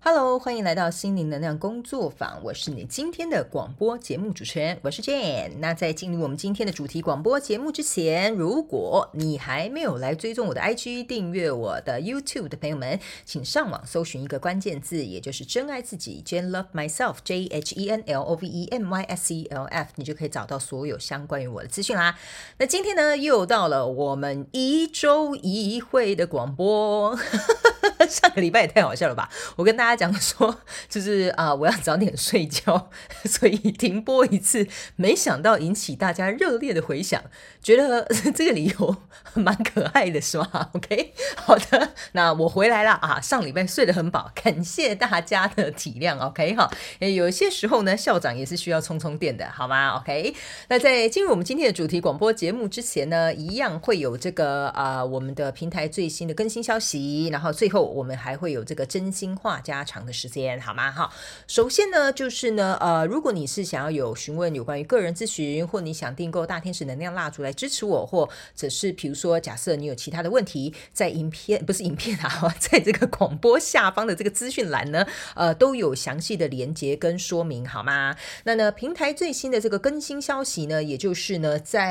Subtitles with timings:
[0.00, 2.40] Hello，欢迎来到心灵能量工作坊。
[2.44, 5.58] 我是你今天的广播节目主持人，我是 Jane。
[5.58, 19.02] 那在进入我们今天的主题广播节目之前，如果你还没有来追踪我的 IG、订阅我的 YouTube 的朋友们，请上网搜寻一个关键字，也就是“真爱自己 ”，Jane Love Myself，J H E N L O V E M Y
[19.02, 22.16] S E L F，你就可以找到所有相关于我的资讯啦。
[22.58, 27.18] 那今天呢，又到了我们一周一会的广播。
[28.08, 29.28] 上个礼拜也太好笑了吧！
[29.56, 32.90] 我跟大家他讲说， 就是啊，我要早点睡觉，
[33.24, 37.22] 所以停播一次，没想到引起大家热烈的回响，
[37.62, 38.96] 觉得 这个理由
[39.34, 46.70] 蛮可爱的，是吗？OK，好的，那我回来了啊，上礼拜睡得很饱，感谢大家的体谅，OK 哈。
[47.00, 50.34] 有些时候呢，校长也是需要充充电的，好吗？OK，
[50.68, 57.78] 那在进入我们今天的主题广播节目之前呢，一样会有这个啊，我们的平台最新的更新消息，然后最后。
[57.78, 60.90] 我们还会有这个真心话家常的时间，好吗？
[60.90, 61.10] 哈，
[61.46, 78.14] 首先呢，就是呢，呃，如果你是想要有询问有关于个人咨询，或你想订购大天使能量蜡烛来支持我，或者是比如说，假设你有其他的问题，在影片不是影片啊， 在这个广播下方的这个资讯栏呢，呃，都有详细的连接跟说明，好吗？
[78.44, 81.86] 那呢，平台最新的这个更新消息呢，也就是呢，在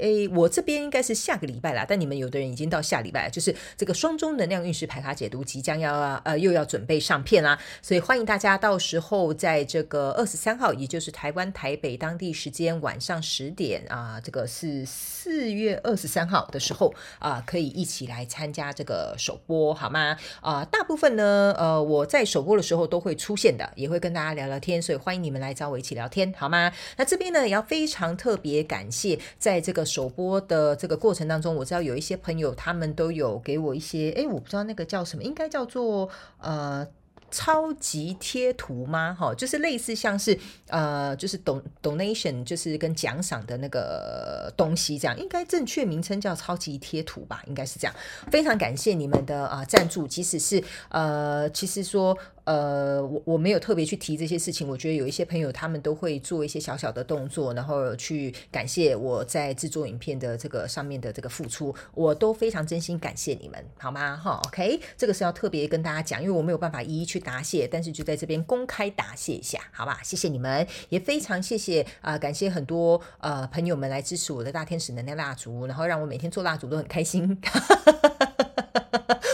[0.00, 5.06] 诶，我这边应该是下个礼拜啦，但你们有的人已经到下礼拜，就是这个双周能量运势排。
[5.06, 20.16] 卡解读即将要呃又要准备上片啦，所以欢迎大家到时候在这个二十三号，也就是台湾台北当地时间晚上十点啊，这个是四月二十三号的时候啊，可以一起来参加这个首播好吗？
[20.40, 26.72] 啊，大部分呢，呃，我在首播的时候都会出现的，也会跟大家聊聊天，所以欢迎你们来找我一起聊天好吗？
[26.96, 34.86] 那这边呢也要非常特别感谢，在这个首播的这个过程当中，我知道有一些朋友他们都有给我一些，哎，我不知道那个。
[34.86, 35.22] 叫什么？
[35.24, 36.75] 应该叫做呃
[37.30, 39.16] 超级贴图吗？
[39.18, 40.38] 哈，就是类似像是
[40.68, 45.18] 呃，就是 don donation，就是跟奖赏的那个东西这样。
[45.18, 47.42] 应该正确名称叫超级贴图吧？
[47.46, 47.94] 应该是这样。
[48.30, 52.16] 非常感谢你们的啊赞助，即使是呃，其实说。
[52.46, 54.66] 呃，我我没有特别去提这些事情。
[54.68, 64.16] 我觉得有一些朋友他们都会做一些小小的动作，然后去感谢我在制作影片的这个上面的这个付出，我都非常真心感谢你们，好吗？
[64.16, 69.98] 哈，OK，这个是要特别跟大家讲，因为我没有办法一一去答谢，但是就在这边公开答谢一下，好吧？
[70.04, 77.36] 谢谢你们，也非常谢谢啊、感谢很多呃朋友们来支持我的大天使能量蜡烛，然后让我每天做蜡烛都很开心。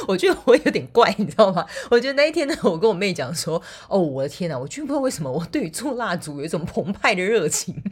[0.08, 1.66] 我觉得我有点怪，你知道吗？
[1.90, 4.58] 我觉得那一天呢，我跟我妹讲说：“哦，我的天呐！
[4.58, 7.82] 我居然不知道为什么我对于做蜡烛有一种澎湃的热情。”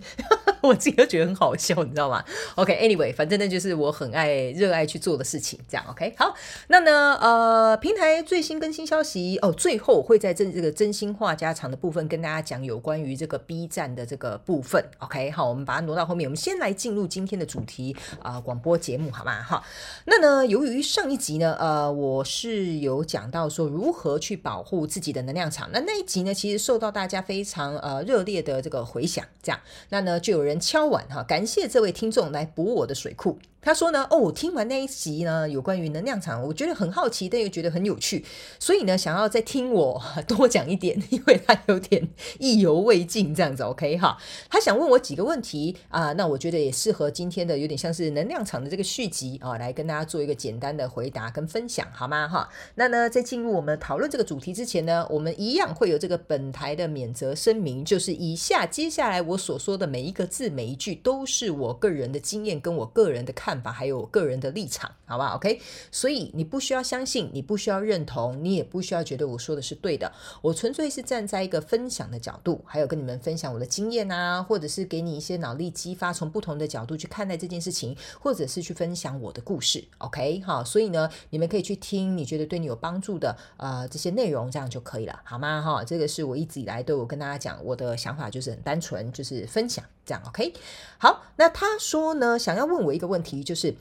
[0.63, 2.25] 我自己都觉得很好笑，你知道吗
[2.57, 5.59] ？OK，Anyway，反正那就是我很爱、热爱去做的事情。
[5.69, 6.35] 这样 OK，好，
[6.69, 14.85] 那呢，呃，平台最新更新消息哦，最后会在这这个真心话家常的部分跟大家讲有关于这个 B 站的这个部分。
[14.99, 19.43] OK，好，我们把它挪到后面，我们先来进入今天的主题啊，呃，广播节目好吗？
[19.43, 19.65] 好，
[20.05, 30.50] 那呢，由于上一集呢，呃，我是有讲到说如何去保护自己的能量场，那那一集呢，其实受到大家非常呃热烈的这个回响，这样，那呢就有人。
[30.59, 33.39] 敲碗哈，感谢这位听众来补我的水库。
[33.63, 38.25] 他说呢，哦，我听完那一集呢，有关于能量场，我觉得很好奇，但又觉得很有趣，
[38.59, 44.17] 所以呢，想要再听我多讲一点， 因为他有点意犹未尽这样子，OK 哈。
[44.49, 52.27] 他想问我几个问题啊，那我觉得也适合今天的有点像是能量场的这个续集啊，来跟大家做一个简单的回答跟分享，好吗？
[52.27, 63.50] 哈，那呢，在进入我们讨论这个主题之前呢，我们一样会有这个本台的免责声明，就是以下接下来我所说的每一个字每一句都是我个人的经验跟我个人的看。
[63.51, 70.13] 看法还有我个人的立场，好吧？OK，所以你不需要相信，你不需要认同，你也不需要觉得我说的是对的。
[70.41, 79.83] 我纯粹是站在一个分享的角度，还有跟你们分享我的经验啊，或者是给你一些脑力激发，从不同的角度去看待这件事情，或者是去分享我的故事。
[79.99, 85.61] OK，好，所以呢，你们可以去听你觉得对你有帮助的呃这些内容，这样就可以了，好吗？
[85.61, 90.21] 哈，这个是我一直以来都有跟大家讲，我的想法就是很单纯，就是分享这样。
[90.27, 90.53] OK，
[90.99, 93.45] 好，那他说呢，想要问我一个问题。
[93.45, 93.77] 就是，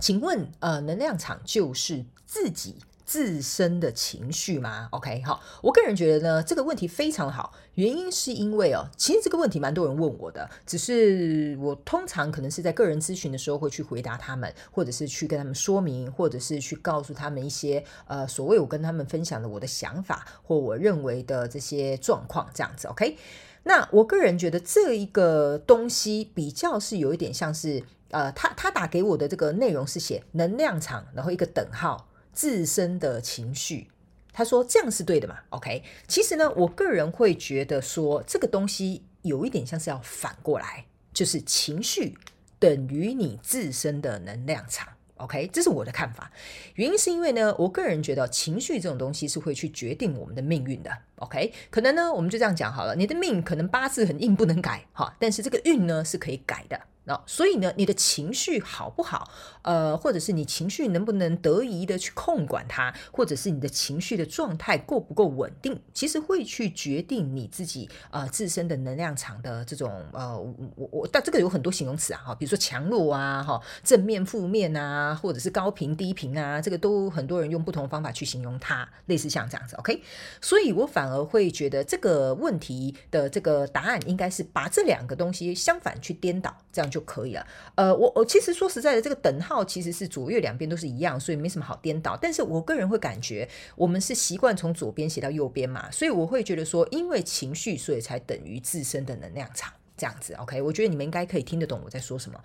[0.00, 2.74] 请问，呃，能量场就是自己
[3.04, 7.52] 自身的情绪吗？OK，好，我个人觉得呢，这个问题非常好。
[7.74, 22.86] 原因是因为哦，其实这个问题蛮多人问我的，只是我通常可能是在个人咨询的时候会去回答他们，或者是去跟他们说明，或者是去告诉他们一些呃，所谓我跟他们分享的我的想法或我认为的这些状况，这样子。
[22.88, 23.16] OK，
[23.64, 27.82] 那我个人觉得这一个东西比较是有一点像是。
[28.12, 33.86] 呃，他他打给我的这个内容是写能量场，然后一个等号自身的情绪。
[34.32, 42.18] 他说这样是对的嘛？OK，其实呢，我个人会觉得说这个东西有一点像是要反过来，就是情绪
[42.58, 44.88] 等于你自身的能量场。
[45.20, 46.30] OK，这是我的看法。
[46.74, 50.90] 原因是因为呢，我个人觉得情绪这种东西是会去决定我们的命运的。
[51.16, 56.80] OK，可能呢，我们就这样讲好了，你的命可能八字很硬不能改哈，但是这个运呢是可以改的。
[57.06, 59.30] 哦，所以呢，你的情绪好不好？
[59.62, 70.38] 呃，或者是你情绪能不能得宜的去控管它，或者是你的情绪的状态够不够稳定，其实会去决定你自己呃自身的能量场的这种呃，
[70.76, 80.02] 我我但这个有很多形容词啊哈，比如说强弱啊哈，正面负面啊，或者是高频低频啊，这个都很多人用不同的方法去形容它，类似像这样子，OK？
[80.40, 87.46] 所以我反而会觉得这个问题的这个答案应该是把这两个东西相反去颠倒，这样就可以了。
[87.76, 92.18] 呃，我我其实说实在的，这个等号其实是左右两边都是一样，所以没什么好颠倒。
[92.20, 100.34] 但是我个人会感觉，我们是习惯从左边写到右边嘛，所以我会觉得说，因为情绪，所以才等于自身的能量场这样子。
[100.34, 102.38] OK，我觉得你们应该可以听得懂我在说什么。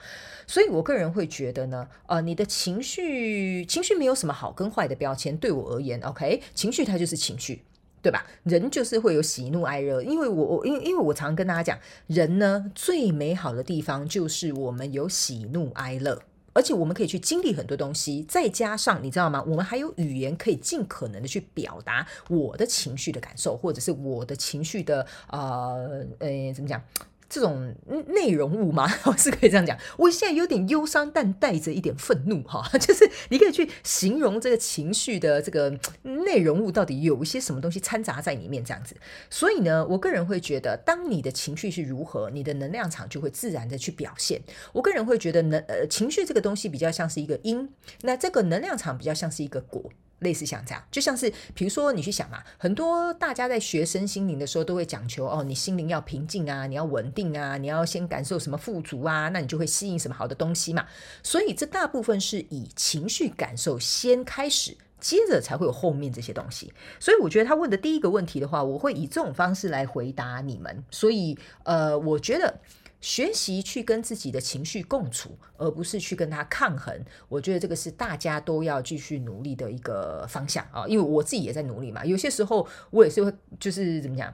[0.46, 5.36] 所以我个人会觉得呢，呃，你的情绪，情绪没有什么好跟坏的标签。
[5.38, 7.64] 对我而言，OK，情绪它就是情绪。
[8.06, 8.24] 对吧？
[8.44, 16.22] 人就是会有喜怒哀乐，因为我我因因为我常常跟大家讲，人呢最美好的地方就是我们有喜怒哀乐，
[16.54, 19.44] 而且我们可以去经历很多东西，再加上你知道吗？
[19.48, 26.80] 我们还有语言可以尽可能的去表达我的情绪的感受，或者是我的情绪的呃呃怎么讲？
[27.28, 27.74] 这种
[28.08, 28.90] 内容物吗？
[29.06, 29.78] 我是可以这样讲。
[29.98, 38.96] 我现在有点忧伤，但带着一点愤怒，哈， 就是你可以去形容这个情绪的这个内容物到底有一些什么东西掺杂在里面，这样子。
[39.30, 44.42] 所以呢，我个人会觉得，当你的情绪是如何，你的能量场就会自然的去表现。
[44.74, 47.70] 我个人会觉得，能呃，情绪这个东西比较像是一个因，
[48.02, 49.92] 那这个能量场比较像是一个果。
[50.26, 60.86] 类似像这样，就像是比如说你去想嘛，很多大家在学生心灵的时候都会讲求哦，你心灵要平静啊，你要稳定啊，你要先感受什么富足啊，那你就会吸引什么好的东西嘛。
[61.22, 66.74] 所以这大部分是以情绪感受先开始，接着才会有后面这些东西。
[67.00, 70.84] 所以我觉得他问的第一个问题的话，我会以这种方式来回答你们。
[70.90, 72.60] 所以呃，我觉得。
[73.06, 76.92] 学习去跟自己的情绪共处，而不是去跟他抗衡。
[77.30, 80.88] 我觉得这个是大家都要继续努力的一个方向啊！
[80.88, 82.04] 因为我自己也在努力嘛。
[82.04, 84.34] 有些时候我也是会，就是怎么讲，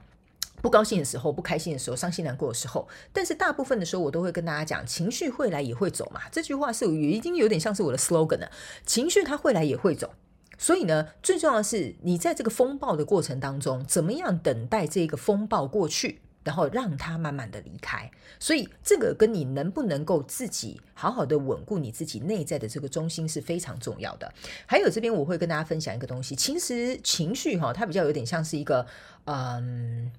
[0.62, 2.88] 不高兴的时候、不开心的时候、伤心难过的时候。
[3.12, 6.22] 但是大部分的时候，我都会跟大家讲，情绪会来也会走嘛。
[6.30, 8.50] 这句话是已经有点像是我的 slogan 了。
[8.86, 10.14] 情绪它会来也会走，
[10.56, 16.22] 所以呢，最重要的是你在这个风暴的过程当中，怎么样等待这个风暴过去。
[16.44, 24.32] 然后让他慢慢的离开，所以这个跟你能不能够自己好好的稳固你自己内在的这个中心是非常重要的。
[24.66, 28.86] 还有这边我会跟大家分享一个东西，其实情绪哈，它比较有点像是一个
[29.24, 30.10] 嗯。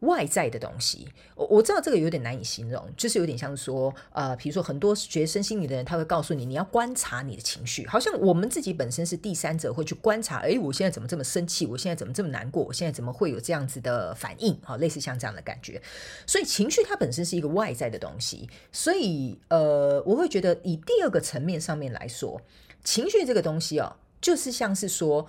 [0.00, 11.66] 外在的东西，我我知道这个有点难以形容，就是有点像说，呃，比如说很多学身心灵的人，他会告诉你，你要观察你的情绪，好像我们自己本身是第三者，会去观察，诶，我现在怎么这么生气？
[11.66, 12.62] 我现在怎么这么难过？
[12.64, 14.58] 我现在怎么会有这样子的反应？
[14.62, 15.80] 好，类似像这样的感觉。
[16.26, 22.40] 所以情绪它本身是一个外在的东西，所以呃，我会觉得以第二个层面上面来说，
[22.82, 25.28] 情绪这个东西哦，就是像是说。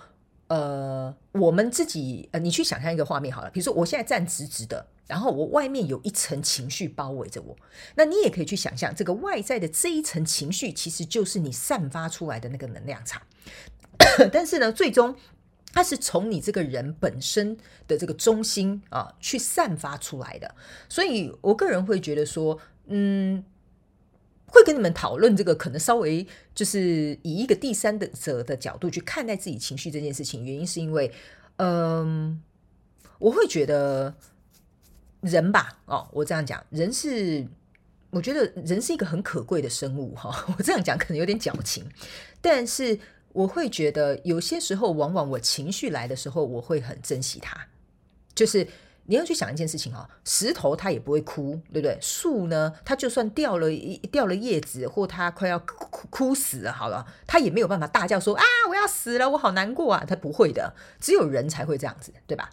[0.52, 7.56] 呃，我们自己呃，你去想象一个画面好了，比如说我现在站直直的，然后我外面有一层情绪包围着我，
[7.94, 13.22] 那你也可以去想象这个外在的这一层情绪，其实就是你散发出来的那个能量场。
[14.30, 15.16] 但是呢，最终
[15.72, 17.56] 它是从你这个人本身
[17.88, 20.54] 的这个中心啊去散发出来的，
[20.86, 23.42] 所以我个人会觉得说，嗯。
[24.52, 30.44] 会跟你们讨论这个，可能稍微就是以一个第三者的角度去看待自己情绪这件事情。
[30.44, 31.10] 原因是因为，
[31.56, 32.38] 嗯，
[33.18, 34.14] 我会觉得
[35.22, 37.46] 人吧，哦，我这样讲，人是，
[38.10, 40.44] 我觉得人是一个很可贵的生物哈。
[40.58, 41.90] 我这样讲可能有点矫情，
[42.42, 42.98] 但是
[43.32, 47.68] 我会觉得有些时候，往往我情绪来的时候，我会很珍惜它，
[48.34, 48.68] 就是。
[49.12, 51.98] 你要去想一件事情啊，石头它也不会哭，对不对？
[52.00, 53.66] 树呢，它就算掉了
[54.10, 62.48] 掉了叶子，或它快要哭哭死了，好了，它也没有办法大叫说啊，我要死了，我好难过啊，它不会的，只有人才会这样子，对吧？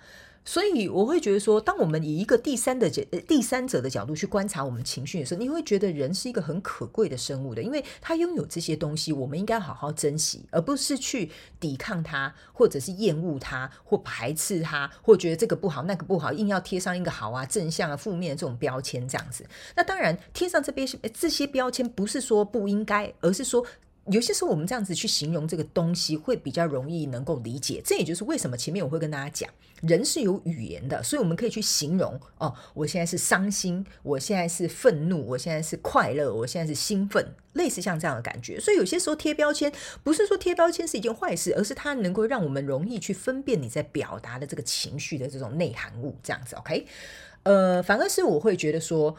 [0.46, 11.30] 所以我会觉得说，当我们以一个第三的角、第三者的角度去观察我们情绪的时候，你会觉得人是一个很可贵的生物的，因为他拥有这些东西，我们应该好好珍惜，而不是去
[11.60, 19.46] 抵抗它，或者是厌恶它，或排斥它，或觉得这个不好，那个不好，硬要贴上一个好啊、正向啊、负面的这种标签，这样子。
[19.76, 23.66] 那当然，贴上这边这些标签不是说不应该，而是说。
[24.12, 27.82] 有些时候我们这样子去形容这个东西，会比较容易能够理解。
[27.86, 29.50] 这也就是为什么前面我会跟大家讲，
[29.82, 38.60] 人是有语言的，所以我们可以去形容哦，我现在是伤心，我现在是愤怒，我现在是快乐，我现在是兴奋，类似像这样的感觉。
[38.60, 39.72] 所以有些时候贴标签，
[40.04, 46.56] 不是说贴标签是一件坏事，而是它能够让我们容易去分辨你在表达的这个情绪的这种内涵物，这样子。
[46.56, 46.86] OK，
[47.44, 49.16] 呃，反而是我会觉得说。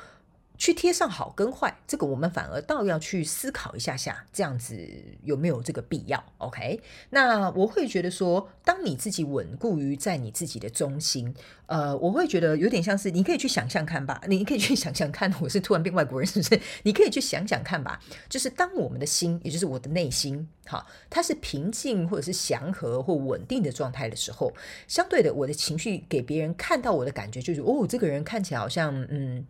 [0.61, 4.79] 去贴上好跟坏，这个我们反而倒要去思考一下下，这样子
[5.25, 6.79] 有没有这个必要？OK？
[7.09, 16.61] 那我会觉得说，当你自己稳固于在你自己的中心，呃，我会觉得有点像是你可以去想象看吧，你可以去想象看， 我是突然变外国人是不是？
[16.83, 17.99] 你可以去想想看吧，
[18.29, 24.52] 就是当我们的心，也就是我的内心，哈，它是平静或者是祥和或稳定的状态的时候，
[24.87, 29.47] 相对的，我的情绪给别人看到我的感觉就是，哦，这个人看起来好像，嗯。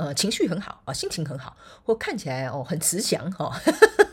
[0.00, 1.54] 呃，情绪很好啊，心情很好，
[1.84, 3.50] 或看起来哦很慈祥哈。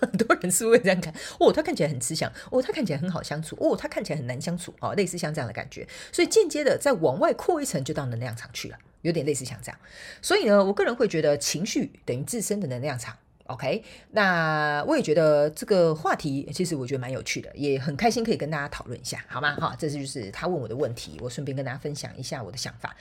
[0.02, 9.80] 很多人是会这样看哦，他看起来很慈祥哦，他看起来很好相处哦，他看起来很难相处哦，类似像这样的感觉，所以间接的再往外扩一层，就到能量场去了，有点类似像这样。
[10.22, 13.16] 所以呢，我个人会觉得情绪等于自身的能量场。
[13.48, 19.56] OK，那我也觉得这个话题其实我觉得蛮有趣的，也很开心可以跟大家讨论一下，好吗？
[19.56, 22.96] 哈，这是就是他问我的问题，我顺便跟大家分享一下我的想法。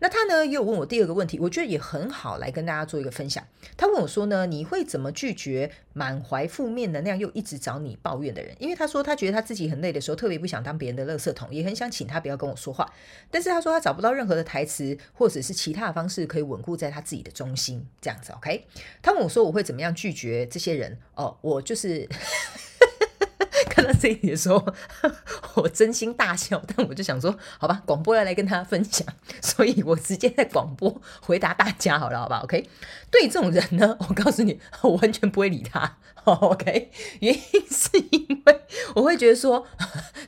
[0.00, 3.44] 那他呢也有问我第二个问题，我觉得也很好来跟大家做一个分享。
[3.76, 8.54] 他问我说呢，你会怎么拒绝满怀负面能量又一直找你抱怨的人？
[8.58, 12.90] 因为他说他觉得他自己很累的时候，特别不想当别人的垃圾桶，也很想请他不要跟我说话。
[13.30, 18.32] 但是他说他找不到任何的台词或者是其他的方式可以稳固在他自己的中心，这样子。
[18.32, 18.66] OK，
[19.02, 22.08] 他问我说我会怎么样拒绝这些人哦，我就是
[23.68, 24.64] 看到这一点的时候，
[25.54, 26.62] 我真心大笑。
[26.74, 29.06] 但我就想说，好吧，广播要来跟他分享，
[29.40, 32.68] 所以我直接在广播回答大家好了，好吧？OK，
[33.10, 35.96] 对这种人呢， 我告诉你， 我完全不会理他。
[36.24, 36.90] OK，
[37.20, 38.60] 原因是因为
[38.94, 39.66] 我会觉得说，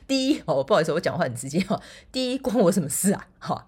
[0.07, 1.79] 第一哦，不好意思，我讲话很直接哈。
[2.11, 3.27] 第一，关我什么事啊？
[3.37, 3.67] 哈，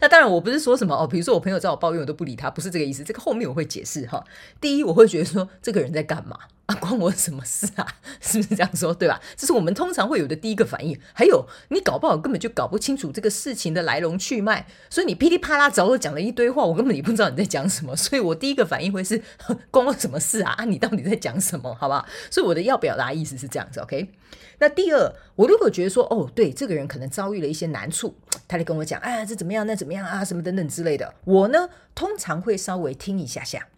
[0.00, 3.02] 那当然我不是说什么哦，比如说我朋友找我抱怨，我都不理他，不是这个意思。
[3.02, 4.24] 这个后面我会解释哈。
[4.60, 6.38] 第一，我会觉得说，这个人在干嘛？
[6.66, 7.86] 啊，关我什么事啊？
[8.20, 8.94] 是不是这样说？
[8.94, 9.20] 对吧？
[9.36, 10.96] 这是我们通常会有的第一个反应。
[11.12, 17.96] 还有，你搞不好根本就搞不清楚这个事情的来龙去脉，所以你噼里啪啦找我讲了一堆话，我根本也不知道你在讲什么。
[17.96, 19.22] 所以我我第一个反应会是，
[19.70, 20.52] 关我什么事啊？
[20.52, 21.74] 啊，你到底在讲什么？
[21.74, 22.06] 好不好？
[22.30, 24.10] 所以我的要表达意思是这样子，OK？
[24.58, 28.14] 那第二，我如果觉得说，哦，对，这个人可能遭遇了一些难处，
[28.46, 29.66] 他就跟我讲，啊，这怎么样？
[29.66, 30.24] 那怎么样啊？
[30.24, 33.68] 什么等等之类的，我呢，通常会稍微听一下下，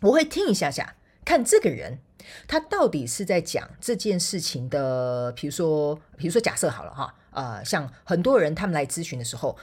[0.00, 1.98] 我会听一下下，看这个人。
[2.48, 9.54] 他到底是在讲这件事情的，比如说，比如说假设好了哈，呃，像很多人他们来咨询的时候，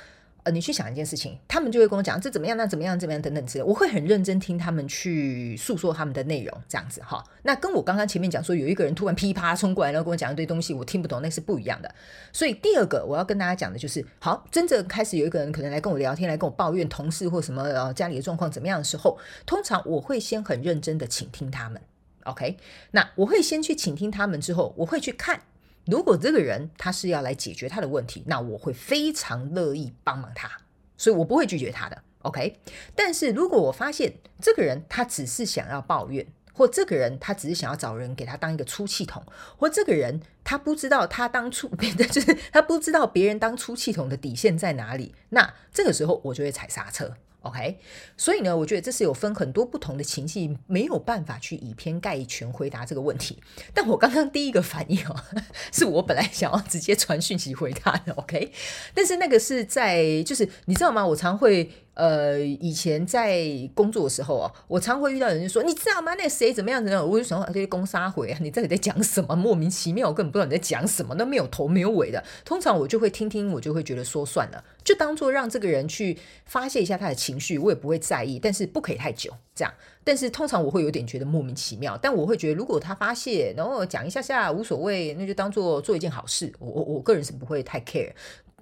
[0.43, 7.23] 呃，你去想一件事情，他们就会跟我讲这怎么样，那怎么样，怎么样等等之类，我会很认真听他们去诉说他们的内容，这样子哈。
[7.43, 11.93] 那跟我刚刚前面讲说有一个人突然噼啪冲过来，然后跟我讲一堆东西，我听不懂，那是不一样的。
[12.33, 21.81] 所以第二个我要跟大家讲的就是，好，真正开始有一个人可能来跟我聊天，来跟我抱怨同事或什么呃家里的状况怎么样的时候，通常我会先很认真的倾听他们。
[22.25, 22.57] OK，
[22.91, 25.41] 那我会先去倾听他们，之后我会去看，
[25.85, 30.49] 如果这个人他是要来解决他的问题，那我会非常乐意帮忙他，
[30.97, 32.03] 所以我不会拒绝他的。
[32.23, 32.59] OK，
[32.95, 39.25] 但是如果我发现这个人他只是想要抱怨，或这个人他只是想要找人给他当一个出气筒，
[39.57, 41.67] 或这个人他不知道他当初
[42.11, 47.15] 就是他不知道别人当出气筒的底线在哪里，那这个时候我就会踩刹车。
[47.41, 47.79] OK，
[48.15, 53.41] 所以呢，我觉得这是有分很多不同的情绪，没有办法去以偏概全回答这个问题。
[53.73, 55.15] 但我刚刚第一个反应哦，
[55.73, 58.51] 是我本来想要直接传讯息回答的，OK，
[58.93, 61.05] 但是那个是在就是你知道吗？
[61.05, 61.71] 我常会。
[61.93, 63.45] 呃，以前在
[63.75, 66.13] 工作的时候啊，我常会遇到有人说，你知道吗？
[66.15, 67.07] 那谁怎么样怎么样？
[67.07, 69.35] 我就想，这些公杀回啊，你到底在讲什么？
[69.35, 72.23] 莫名其妙，我根本不知道你在讲什么，那没有头没有尾的。
[72.45, 79.73] 通常我就会听听，我就会觉得说算了，就当做让这个人去发泄一下他的情绪，我也不会在意，但是不可以太久这样。
[80.03, 86.51] 但是通常我会有点觉得莫名其妙，但我会觉得如果他发泄，然后讲一下下无所谓，那就当做做一件好事。
[86.57, 88.11] 我我我个人是不会太 care。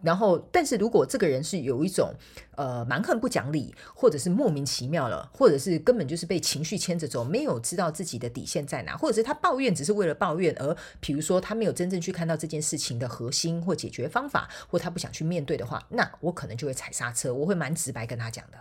[0.01, 2.13] 然后，但是如果这个人是有一种
[2.56, 18.58] 呃蛮横不讲理，或者是莫名其妙了，或者是根本就是被情绪牵着走，没有知道自己的底线在哪，或者是他抱怨只是为了抱怨，而比如说他没有真正去看到这件事情的核心或解决方法，或他不想去面对的话，那我可能就会踩刹车，我会蛮直白跟他讲的。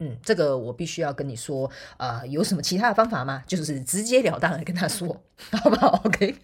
[0.00, 3.44] 嗯，这个我必须要跟你说，呃，有什么其他的方法吗？
[3.46, 5.22] 就是直截了当的跟他说，
[5.62, 6.34] 好不好？OK，OK，okay?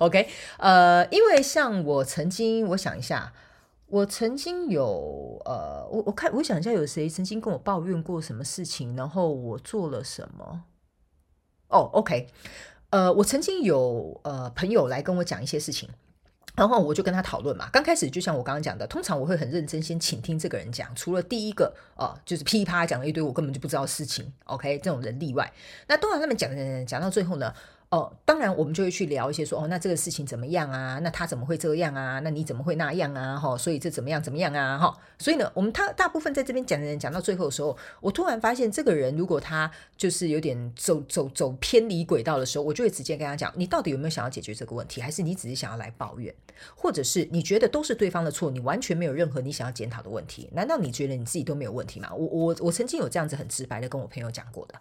[0.24, 3.32] okay, 呃，因为像我曾经，我想一下。
[3.86, 10.64] 我曾经有呃，我我看我想一下，有谁曾经跟我抱怨过什么事情，然后我做了什么？
[11.68, 12.28] 哦，OK，
[12.90, 15.88] 呃，我曾经有呃朋友来跟我讲一些事情。
[16.56, 25.52] 然后我就跟他讨论嘛，刚开始就像我刚刚讲的，通常我会很认真先倾听这个人讲，除了第一个哦，就是噼啪讲了一堆我根本就不知道事情，OK，这种人例外。
[25.88, 27.52] 那通常他们讲讲讲到最后呢，
[27.90, 30.98] 哦，当然我们就会去聊一些说，哦，那这个事情怎么样啊？
[31.00, 32.18] 那他怎么会这样啊？
[32.24, 33.36] 那你怎么会那样啊？
[33.38, 34.76] 哈、所以这怎么样怎么样啊？
[34.76, 45.00] 哈、所以呢，我们他大部分在这边讲的人讲到最后的时候，我突然发现这个人如果他就是有点走走走偏离轨道的时候，我就会直接跟他讲，你到底有没有想要解决这个问题？
[45.00, 46.34] 还是你只是想要来抱怨？
[46.74, 50.48] 或者是你觉得都是对方的错，你完全没有任何你想要检讨的问题？
[50.52, 52.12] 难道你觉得你自己都没有问题吗？
[52.12, 54.74] 我我我曾经有这样子很直白的跟我朋友讲过的。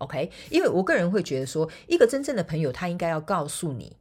[0.00, 3.94] OK，因为我个人会觉得说，一个真正的朋友，他应该要告诉你，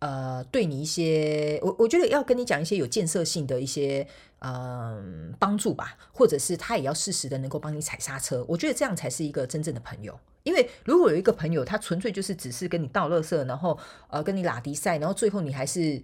[0.00, 4.06] 呃，对你一些，我我觉得要跟你讲一些有建设性的一些，
[4.40, 8.44] 嗯、呃，帮助吧，或者是他也要适时的能够帮你踩刹车。
[8.46, 10.18] 我觉得这样才是一个真正的朋友。
[10.42, 16.02] 因为如果有一个朋友，他纯粹就是只是跟你倒垃圾，然后呃跟你拉迪赛，然后最后你还是。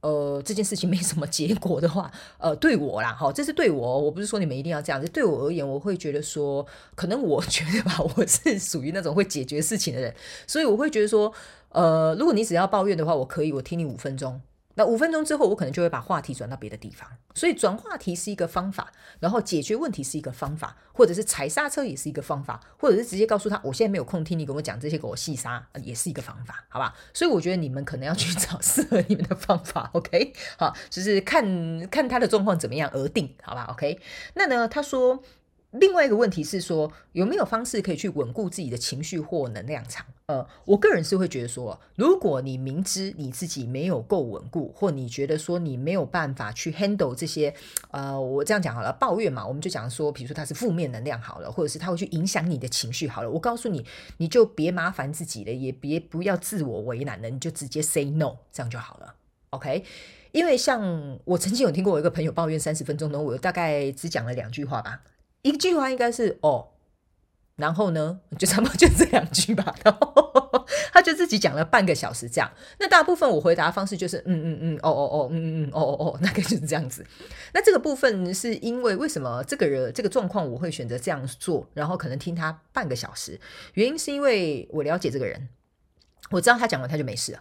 [0.00, 5.08] 呃，这件事情没什么结果的话， 呃，对我啦，好，这是对我，我不是说你们一定要这样子。
[5.08, 6.64] 对我而言，我会觉得说，
[6.94, 10.14] 可能我觉得吧，我是属于那种会解决事情的人，
[10.46, 11.32] 所以我会觉得说，
[11.70, 14.40] 呃，如果你只要抱怨的话，我可以，我听你五分钟。
[14.78, 17.10] 那五分钟之后，我可能就会把话题转到别的地方。
[17.34, 26.94] 所以转话题是一个方法，然后解决问题是一个方法，或者是踩刹车也是一个方法，或者是直接告诉他，我现在没有空听你跟我讲这些，给我细沙也是一个方法，好吧？
[27.12, 30.32] 所以我觉得你们可能要去 找适合你们的方法，OK？
[30.56, 31.44] 好，就是看
[31.88, 33.98] 看他的状况怎么样而定，好吧？OK？
[34.34, 35.24] 那呢，他说。
[35.72, 40.06] 另外一个问题是说，有没有方式可以去稳固自己的情绪或能量场？
[40.26, 47.54] 呃，我个人是会觉得说，如果你明知你自己没有够稳固，或你觉得说你没有办法去 handle 这些，
[47.90, 53.84] 呃，我这样讲好了，抱怨嘛，我们就讲说，比如说它是负面能量好了，或者是它会去影响你的情绪好了，我告诉你，
[54.16, 59.14] 你就别麻烦自己了，也别不要自我为难了，你就直接 say no，这样就好了
[59.50, 59.84] ，OK？
[60.32, 65.02] 因为像我曾经有听过我一个朋友抱怨三十分钟呢，我大概只讲了两句话吧。
[65.42, 66.68] 一句话应该是哦，
[67.56, 69.74] 然后呢， 就差不多就这两句吧。
[69.84, 72.50] 然后他就自己讲了半个小时这样。
[72.78, 77.04] 那大部分我回答方式就是嗯嗯嗯哦哦哦嗯嗯哦哦哦，大概 就是这样子。
[77.52, 83.40] 那这个部分是因为为什么这个人这个状况我会选择这样做，然后可能听他半个小时，
[83.74, 85.48] 原因是因为我了解这个人，
[86.30, 87.40] 我知道他讲完他就没事了。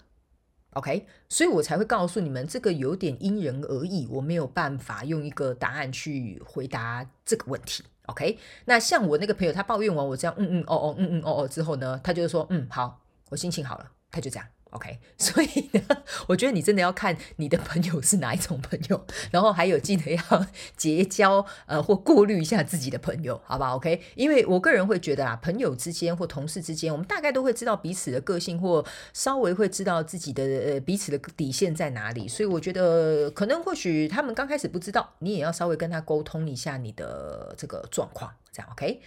[0.73, 7.83] OK，所以我才会告诉你们，这个有点因人而异，我没有办法用一个答案去回答这个问题。
[8.05, 14.47] OK，那像我那个朋友，他抱怨完我这样，嗯嗯哦哦嗯嗯哦哦之后呢，他就说，嗯好，我心情好了，他就这样。
[14.71, 15.81] OK， 所以呢，
[16.27, 39.01] 我觉得你真的要看你的朋友是哪一种朋友，然后还有记得要结交呃或过滤一下自己的朋友，好吧？OK，因为我个人会觉得啊，朋友之间或同事之间，我们大概都会知道彼此的个性，或稍微会知道自己的呃彼此的底线在哪里，所以我觉得可能或许他们刚开始不知道，你也要稍微跟他沟通一下你的这个状况，这样 OK。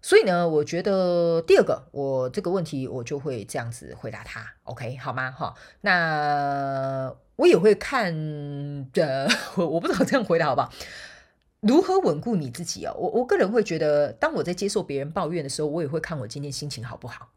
[0.00, 5.30] 所以呢，我觉得第二个，我这个问题我就会这样子回答他，OK 好吗？
[5.30, 8.12] 哈，那我也会看
[8.92, 10.72] 的，我我不知道这样回答好不好？
[11.60, 12.94] 如何稳固你自己啊？
[12.94, 17.30] 我我个人会觉得，当我在接受别人抱怨的时候，我也会看我今天心情好不好。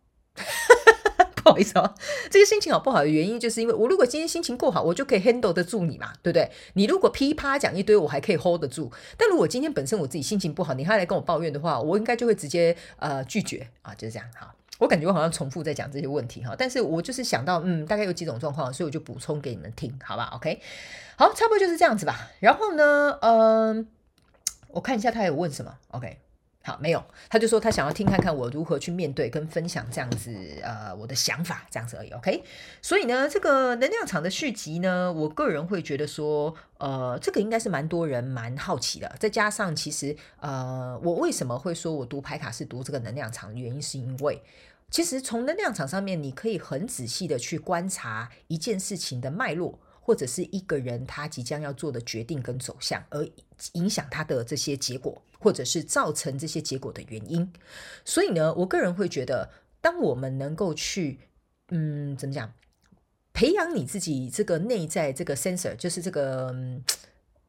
[1.43, 1.93] 不好意思哦，
[2.30, 6.51] 这个心情好不好的原因，就是因为我如果今天心情够好，我就可以 handle 得住你嘛，对不对？
[6.73, 8.91] 你如果噼啪讲一堆，我还可以 hold 得住。
[9.17, 14.54] 但如果今天本身我自己心情不好，你还来跟我抱怨的话，我应该就会直接呃拒绝啊，就是这样哈。
[14.80, 20.60] 我感觉我好像重复在讲这些问题哈，但是我就是想到嗯，大概有几种状况，所以我就补充给你们听，好吧？OK，
[21.15, 22.32] 好，差不多就是这样子吧。
[22.39, 23.88] 然后呢，嗯、
[24.69, 26.17] 我看一下他还有问什么，OK。
[26.63, 32.43] 好，没有，他就说他想要听看看我如何去面对跟分享这样子，呃，我的想法这样子而已，OK。
[32.84, 39.12] 所以呢，这个能量场的续集呢，我个人会觉得说，呃，这个应该是蛮多人蛮好奇的。
[39.19, 44.39] 再加上其实，呃，我为什么会说我读牌卡是读这个能量场原因，是因为
[44.91, 49.80] 其实从能量场上面，你可以很仔细的去观察一件事情的脉络。
[50.04, 53.26] 或者是一个人他即将要做的决定跟走向，而
[53.74, 57.51] 影响他的这些结果，或者是造成这些结果的原因。
[58.06, 59.49] 所以呢，我个人会觉得，
[59.82, 61.19] 当我们能够去，
[61.69, 62.54] 嗯，怎么讲，
[63.34, 66.56] 培养你自己这个内在这个 sensor，就是这个，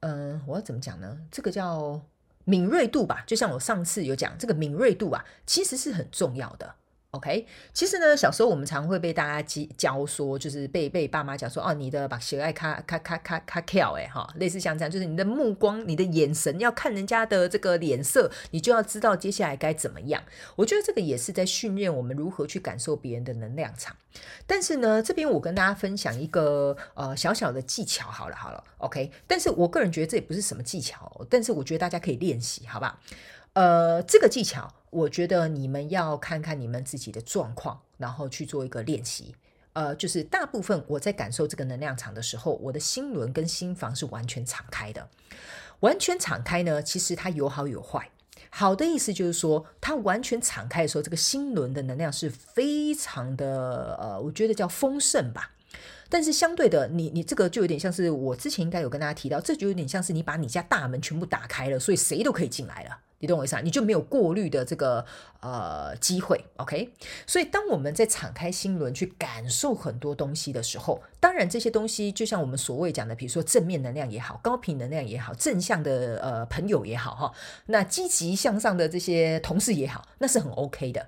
[0.01, 1.21] 嗯、我要怎么讲呢？
[1.31, 2.01] 这个叫
[2.45, 3.23] 敏锐度吧。
[3.27, 6.75] 就像我上次有讲，这个敏锐度啊，其实是很重要的。
[7.13, 20.23] OK，其实呢，小时候我们常会被大家教说，就是被被爸妈讲说，哦，你的把鞋爱卡卡卡卡卡跳，哎哈，类似像这样，就是你的目光、你的眼神要看人家的这个脸色，你就要知道接下来该怎么样。
[20.57, 23.95] 我觉得这个也是在训练我们如何去感受别人的能量场。
[24.47, 29.13] 但是呢，这边我跟大家分享一个呃小小的技巧，好了好了，OK。
[29.27, 32.99] 但是我个人觉得这也不是什么技巧，但是我觉得大家可以练习，好吧？
[33.55, 34.75] 呃，这个技巧。
[34.91, 39.35] 我觉得你们要看看你们自己的状况，然后去做一个练习。
[39.73, 45.09] 呃，就是大部分我在感受这个能量场的时候，我的心轮跟心房是完全敞开的。
[45.81, 48.11] 完全敞开呢，其实它有好有坏。
[48.51, 55.53] 好的意思就是说，它完全敞开的时候，这个心轮的能量是非常的呃，我觉得叫丰盛吧。
[56.09, 62.99] 但是相对的，你你这个就有点像是我之前应该有跟大家提到，这就有点像是你把你家大门全部打开了，所以谁都可以进来了。
[63.19, 63.61] 你懂我意思啊？
[63.61, 65.07] 你就没有过滤的这个
[65.41, 66.93] 呃机会，OK？
[67.25, 77.33] 所以当我们在敞开心轮去感受很多东西的时候，当然这些东西就像我们所谓讲的，比如说正面能量也好，高频能量也好，正向的呃朋友也好哈，
[77.67, 81.07] 那积极向上的这些同事也好，那是很 OK 的。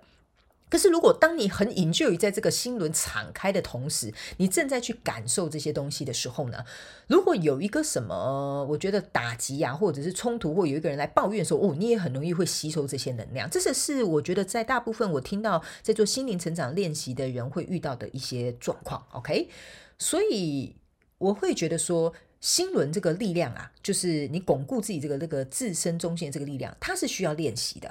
[0.75, 6.65] 可是，如果当你很 enjoy 在这个心轮敞开的同时，你正在去感受这些东西的时候呢，
[7.07, 13.49] 如果有一个什么，我觉得打击啊，或者是冲突，或有一个人来抱怨说，哦，你也很容易会吸收这些能量。
[13.49, 19.07] 这是是我觉得在大部分我听到在做心灵成长练习的人会遇到的一些状况。
[19.13, 19.49] OK，
[19.97, 20.75] 所以
[21.19, 27.89] 我会觉得说，心轮这个力量啊，就是你巩固自己这个这个自身中心的这个力量，它是需要练习的。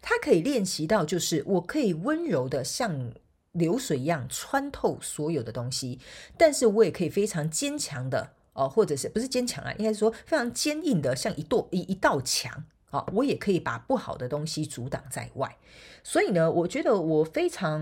[0.00, 3.12] 它可以练习到，就是我可以温柔的像
[3.52, 5.98] 流水一样穿透所有的东西，
[6.36, 9.72] 但是我也可以非常坚强的哦，或者是不是坚强啊？
[9.78, 12.64] 应该说非常坚硬的，像一垛一一道墙。
[12.88, 15.56] 好，我也可以把不好的东西阻挡在外，
[16.04, 17.80] 所以呢，我觉得我非常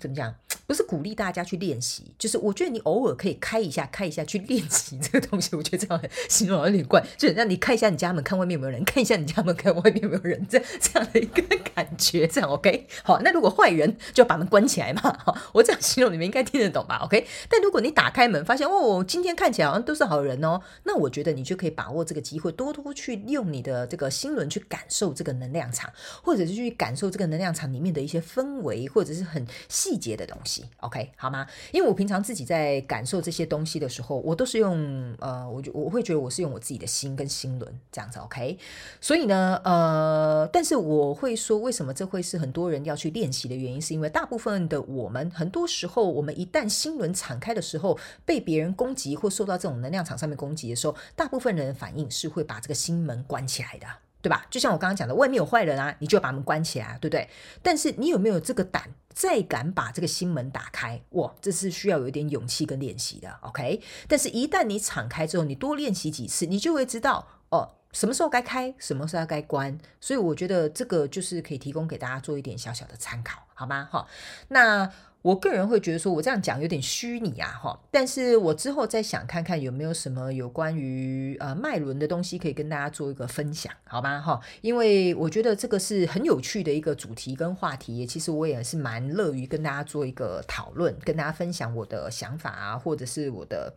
[0.00, 0.34] 怎么讲，
[0.68, 5.56] 不是鼓励大家去练习，就是我觉得你偶尔可以开一下，开一下去练习这个东西。
[5.56, 11.42] 我觉得这样 形容有点怪，就让你开一下你家门，看外面有没有人；看一下你家门，看外面有没有人，这样这样的一个
[11.74, 12.86] 感觉，这样 OK。
[13.02, 15.00] 好，那如果坏人就把门关起来嘛。
[15.24, 17.26] 好，我这样形容你们应该听得懂吧？OK。
[17.48, 24.48] 但如果你打开门，发现哦，今天看起来好像都是好人哦，那我觉得你就可以把握这个机会，多多去用你的这个心轮。
[24.48, 31.46] 去感受这个能量场，或者是去感受这个能量场里面的一些氛围，或者是很细节的东西，OK 好吗？
[31.72, 38.58] 因为我平常自己在感受这些东西的时候，我都是用呃，我就我会觉得我是用我自己的心跟心轮这样子，OK。
[39.00, 53.86] 所以呢，呃，但是我会说，为什么这会是很多人要去练习的原因，是因为大部分的我们，很多时候我们一旦心轮敞开的时候，被别人攻击或受到这种能量场上面攻击的时候，大部分人的反应是会把这个心门关起来的。
[54.20, 54.46] 对吧？
[54.50, 57.28] 就像我刚刚讲的，外面有坏人啊，你就把门关起来，对不对？
[57.62, 61.00] 但是你有没有这个胆，再敢把这个心门打开？
[61.10, 63.80] 哇，这是需要有一点勇气跟练习的，OK？
[64.06, 69.78] 但是，一旦你敞开之后，你多练习几次，你就会知道哦，什么时候该开，什么时候该关。
[70.00, 73.88] 所以，我觉得这个就是可以提供给大家做一点小小的参考，好吗？
[73.90, 74.06] 哈，
[74.48, 74.90] 那。
[75.20, 77.78] 我个人会觉得说，我这样讲有点虚拟啊，哈！
[77.90, 84.20] 但是我之后再想看看有没有什么有关于呃脉轮的东西可以跟大家做一个分享，好吗？
[84.20, 93.74] 哈，因为我觉得这个是很有趣的一个主题跟话题，其实我也是蛮乐于跟大家做一个讨论，跟大家分享我的想法啊，或者是我的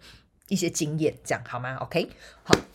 [0.47, 2.08] 一些经验，这样好吗？OK，
[2.43, 2.71] 好。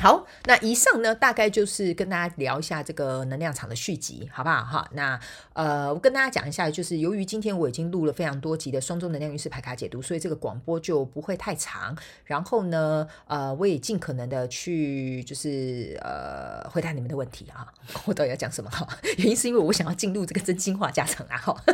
[0.00, 4.62] 好，那以上呢，大概就是跟大家聊一下这个能量场的续集，好不好？
[4.62, 5.18] 哈，那
[5.54, 11.96] 呃，我跟大家讲一下，就是由于今天我已经录了非常多集的双周能量运势排卡解读，所以这个广播就不会太长。
[12.24, 17.72] 然后呢，呃，我也尽可能的去就是呃回答你们的问题啊。
[18.04, 18.68] 我到底要讲什么？
[18.68, 21.38] 哈，原因是因为我想要进入这个真心话家常啊。
[21.38, 21.64] 哈。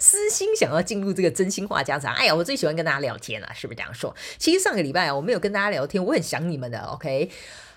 [0.00, 4.12] 私心想要进入这个真心话家常，哎呀，我最喜欢跟大家聊天了，是不是这样说？
[4.38, 7.30] 其实上个礼拜啊，我没有跟大家聊天，我很想你们的，OK。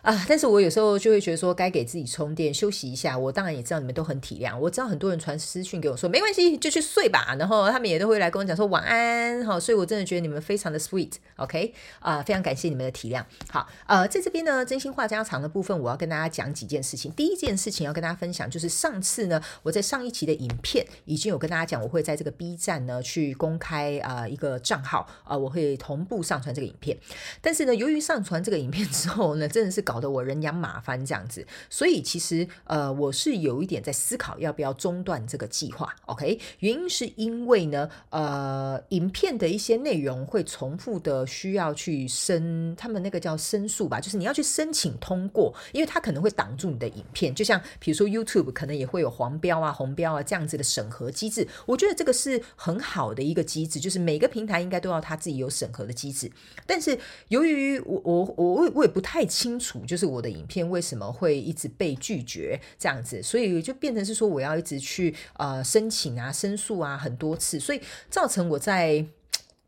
[0.04, 0.26] 啊！
[0.28, 3.18] 但是我有时候就会觉得说，该给自己充电休息一下。
[3.18, 7.34] 我当然也知道你们都很体谅，我知道很多人传私讯给我说没关系，就去睡吧。
[7.40, 13.24] 然后他们也都会来跟我讲说晚安，好，所以我真的觉得你们非常的 sweet，OK，啊，非常感谢你们的体谅。
[13.50, 17.10] 好，呃，在这边呢，真心话家常的部分，我要跟大家讲几件事情。
[17.14, 26.98] 第一件事情要跟大家分享，就是上次呢，我在上一期的影片已经有跟大家讲，我会在这个 B 站呢去公开啊、呃、一个账号啊、呃，我会同步上传这个影片。
[27.40, 35.96] 但是呢，由于上传这个影片之后呢，真的是搞搞得我人仰马翻这样子，所以其实呃我是有一点在思考要不要中断这个计划。
[36.08, 51.48] OK，原因是因为呢呃影片的一些内容会重复的需要去申，他们那个叫申诉吧，就是你要去申请通过，因为它可能会挡住你的影片，就像比如说 YouTube 可能也会有黄标啊、红标啊这样子的审核机制。
[51.68, 56.32] 我觉得这个是很好的一个机制，就是每个平台应该都要他自己有审核的机制。
[56.66, 69.06] 但是由于我我我我也不太清楚，就是我的影片为什么会一直被拒绝这样子，所以就变成是说我要一直去呃申请啊、申诉啊很多次，所以造成我在。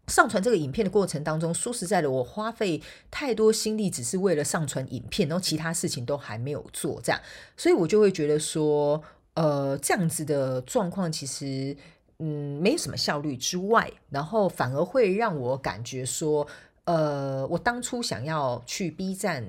[0.07, 7.19] 上传这个影片的过程当中，说实在的，我花费太多心力，只是为了上传影片，然后其他事情都还没有做，这样，
[7.57, 9.01] 所以我就会觉得说，
[9.33, 11.75] 呃，这样子的状况其实，
[12.19, 16.45] 嗯，没有什么效率之外，然后反而会让我感觉说，
[16.83, 19.43] 呃，我当初想要去 B 站，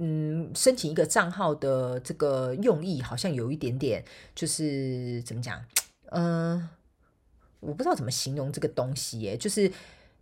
[0.00, 5.64] 嗯，申请一个账号的这个用意，好像有一点点，就是怎么讲，
[6.10, 6.68] 嗯、
[7.60, 9.70] 我不知道怎么形容这个东西耶，就是。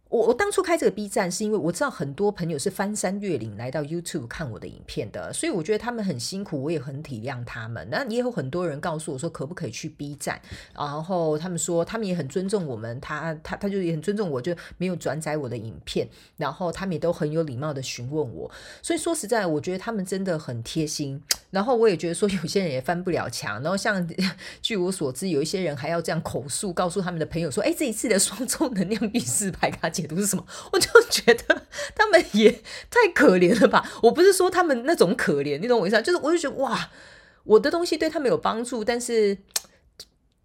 [0.08, 7.86] 我我当初开这个 B 站是因为我知道很多朋友是翻山越岭来到 YouTube 看我的影片的，所以我觉得他们很辛苦，我也很体谅他们。
[7.90, 10.40] 那也有很多人告诉我说可不可以去 B 站，
[10.74, 18.50] 然后他们说他们也很尊重我们，他他他就也很尊重我，就没有转载我的影片，然后他们也都很有礼貌的询问我。
[18.80, 21.22] 所以说实在，我觉得他们真的很贴心。
[21.50, 24.06] 然后我也觉得说有些人也翻不了墙，然后像
[24.62, 29.90] 据我所知，有一些人还要这样口述告诉他们的朋友说，哎，这一次的双周能量运势牌卡。
[30.02, 30.44] 解读是什么？
[30.72, 31.62] 我就觉得
[31.94, 33.90] 他们也太可怜了吧！
[34.02, 36.00] 我不是说他们那种可怜，你懂我意思？
[36.02, 36.90] 就是我就觉得哇，
[37.44, 39.38] 我的东西对他们有帮助，但是。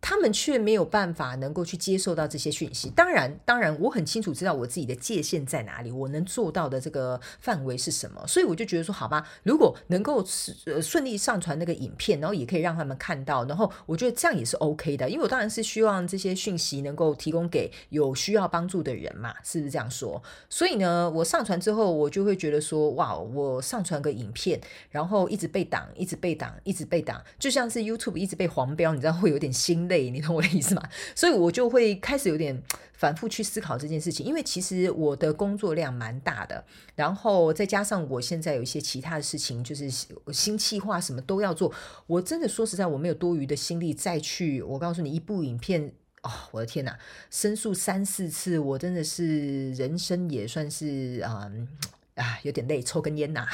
[0.03, 2.89] 他们却没有办法能够去接受到这些讯息。
[2.89, 8.21] 当然，当然，我很清楚知道我自己的界限在哪里，我能做到的这个范围是什么。
[8.27, 10.21] 所以我就觉得说，好吧，如果能够
[10.65, 15.09] 呃顺利上传那个影片，然后也可以让他们看到，然后我觉得这样也是 OK 的。
[15.09, 20.21] 因为我当然是希望这些讯息能够提供给有需要帮助的人嘛，是不是这样说？
[20.49, 29.92] 所以呢，我上传之后，我就会觉得说，哇，我上传个影片，然后一直被挡，一直被挡，一直被挡，就像是 YouTube 一直被黄标，你知道会有点心累。
[29.93, 30.81] 累你懂我的意思吗？
[31.15, 32.61] 所以我就会开始有点
[32.93, 36.63] 反复去思考这件事情，因为其实我的工作量蛮大的，
[36.95, 39.89] 然后再加上我现在有一些其他的事情，就是
[40.31, 41.71] 新企划什么都要做，
[42.07, 44.61] 我真的说实在，我没有多余的心力再去。
[44.63, 46.97] 我告诉你，一部影片哦，我的天哪，
[47.29, 51.67] 申诉三四次，我真的是人生也算是嗯
[52.15, 53.45] 啊有点累，抽根烟呐，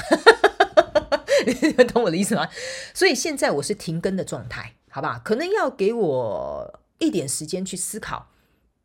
[1.45, 2.47] 你懂我的意思吗？
[2.93, 4.75] 所以现在我是停更的状态。
[4.89, 8.28] 好吧，可能要给我一点时间去思考，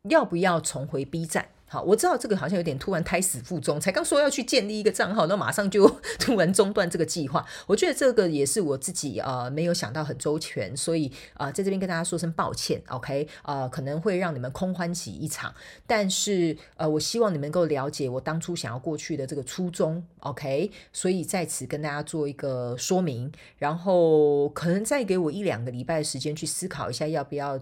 [0.03, 1.49] 要不要重回 B 站。
[1.75, 5.85] 好，我知道这个好像有点突然胎死腹中，才刚说要去建立一个账号，那马上就
[6.17, 7.45] 突然中断这个计划。
[7.67, 15.53] 我觉得这个也是我自己呃没有想到很周全，所以啊、在这边跟大家说声抱歉，OK 啊、可能会让你们空欢喜一场，
[15.85, 27.59] 但是呃我希望你们能够了解我当初想要过去的这个初衷，OK，所以在此跟大家做一个说明，然后可能再给我一两个礼拜的时间去思考一下要不要。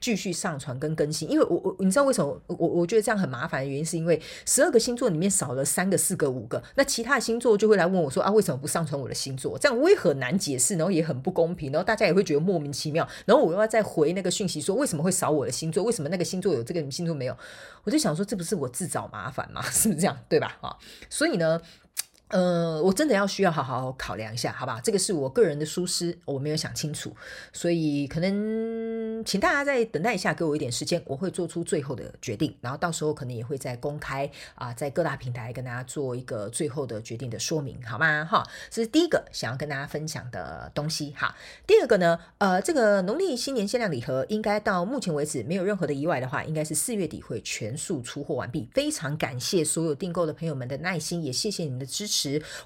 [0.00, 9.58] 继续上传跟更新，因为我我你知道为什么我我觉得这样很麻烦的原因，是因为十二个星座里面少了三个、四个、五个，那其他的星座就会来问我说啊，为什么不上传我的星座？
[9.58, 15.82] 这样我也很难解释，然后也很不公平，然后大家也会觉得莫名其妙，然后我又要再回那个讯息说为什么会少我的星座？
[15.84, 17.36] 为什么那个星座有这个星座没有？
[17.84, 19.62] 我就想说这不是我自找麻烦吗？
[19.70, 20.16] 是不是这样？
[20.28, 20.56] 对吧？
[20.60, 20.76] 啊，
[21.10, 21.60] 所以呢。
[22.28, 24.80] 呃，我真的要需要好好考量一下，好吧？
[24.82, 27.14] 这个是我个人的疏失，我没有想清楚，
[27.52, 38.26] 所以可能请大家再等待一下，给我一点时间，我会做出最后的决定，然后到时候可能也会在公开啊，在各大平台跟大家做一个最后的决定的说明，好吗？
[38.26, 41.14] 哈，这是第一个想要跟大家分享的东西。
[41.16, 41.34] 哈，
[41.66, 48.68] 第二个呢，呃，这个农历新年限量礼盒，应该到目前为止没有任何的意外的话，应该是四月底会全数出货完毕。
[48.74, 52.17] 非常感谢所有订购的朋友们的耐心，也谢谢你们的支持。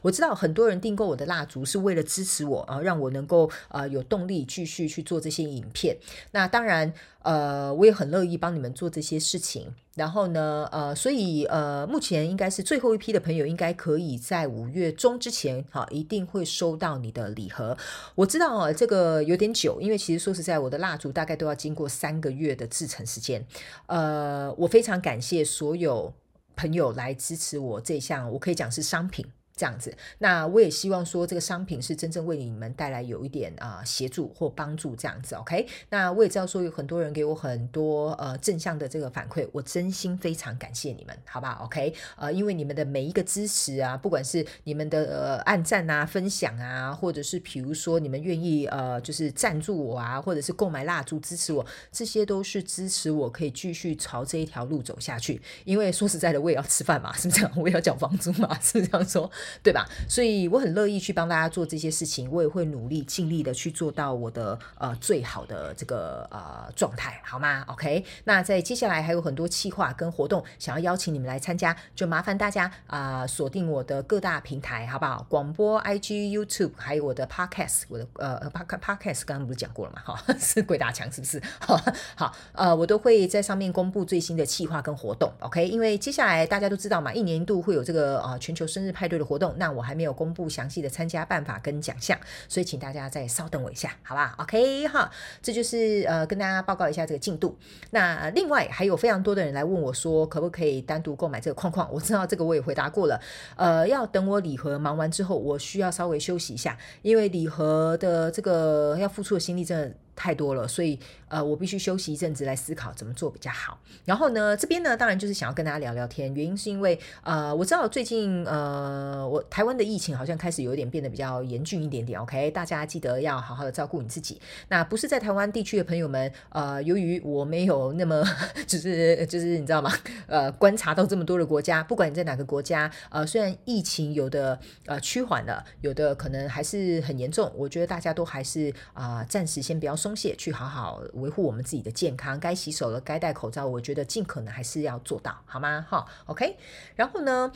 [0.02, 5.96] 我知道很多人订购我的蜡烛是为了支持我啊，让我能够呃有动力继续去做这些影片。
[6.32, 9.74] 那当然呃，我也很乐意帮你们做这些事情。
[9.94, 17.76] 然后呢呃，所以呃，目前应该是最后一批的朋友，应该可以在五月中之前哈，一定会收到你的礼盒。
[18.14, 23.44] 我知道啊，这个有点久，因为其实说实在，我的蜡烛大概都要经过三个月的制成时间。
[23.86, 26.10] 呃，我非常感谢所有
[26.56, 29.26] 朋友来支持我这项，我可以讲是商品。
[29.62, 29.96] 这样子。
[30.18, 35.36] 那我也希望说这个商品是真正为你们带来有一点啊、呃、协助或帮助这样子。
[35.36, 55.40] OK，那我也知道说有很多人给我很多呃正向的这个反馈，我真心非常感谢你们，好不好？OK，呃，因为你们的每一个支持啊，不管是你们的呃按赞啊、分享啊，或者是比如说你们愿意呃就是赞助我啊，或者是购买蜡烛支持我，这些都是支持我可以继续朝这一条路走下去。
[55.64, 57.52] 因为说实在的，我也要吃饭嘛，是不是这样？
[57.56, 59.30] 我也要缴房租嘛，是不是这样说？
[59.62, 59.86] 对吧？
[60.08, 75.26] 所以我很乐意去帮大家做这些事情，我也会努力尽力的去做到我的呃最好的这个呃状态，好吗？OK，那在接下来还有很多企划跟活动，想要邀请你们来参加，就麻烦大家啊、锁定我的各大平台，好不好？
[75.28, 80.02] 广播、IG、YouTube，还有我的 Podcast，我的呃 Podcast 刚刚不是讲过了嘛？
[80.02, 81.42] 哈， 是鬼打墙是不是？
[81.60, 81.80] 好，
[82.14, 85.66] 好，呃，我都会在上面公布最新的企划跟活动，OK？
[85.66, 92.18] 因为接下来大家都知道嘛，一年一度会有这个啊、呃、全球生日派对的活动，那我还没有公布详细的参加办法跟奖项，
[92.48, 97.56] 所以请大家再稍等我一下，好吧？OK 哈，这就是呃跟大家报告一下这个进度。
[97.90, 101.90] 那另外还有非常多的人来问我说，可不可以单独购买这个框框？
[101.90, 103.18] 我知道这个我也回答过了，
[103.56, 109.96] 呃，要等我礼盒忙完之后，我需要稍微休息一下，因为礼盒的这个要付出的心力真的。
[110.14, 110.98] 太多了，所以
[111.28, 113.78] 呃，我必须休息一阵子来思考怎么做比较好。
[114.04, 122.20] 然后呢，这边呢，当然就是想要跟大家聊聊天，原因是因为呃，我知道最近呃，我台湾的疫情好像开始有点变得比较严峻一点点。
[122.20, 124.40] OK，大家记得要好好的照顾你自己。
[124.68, 128.22] 那不是在台湾地区的朋友们，呃，由于我没有那么
[128.66, 129.90] 就是就是你知道吗？
[130.26, 142.40] 呃，观察到这么多的国家，不管你在哪个国家，呃，虽然疫情有的呃趋缓了，有的可能还是很严重，我觉得大家都还是啊、暂时先不要松懈，去好好维护我们自己的健康。
[142.40, 145.86] 该洗手了，该戴口罩，我觉得尽可能还是要做到，好吗？
[145.88, 146.56] 哈，OK。
[146.96, 147.52] 然后呢，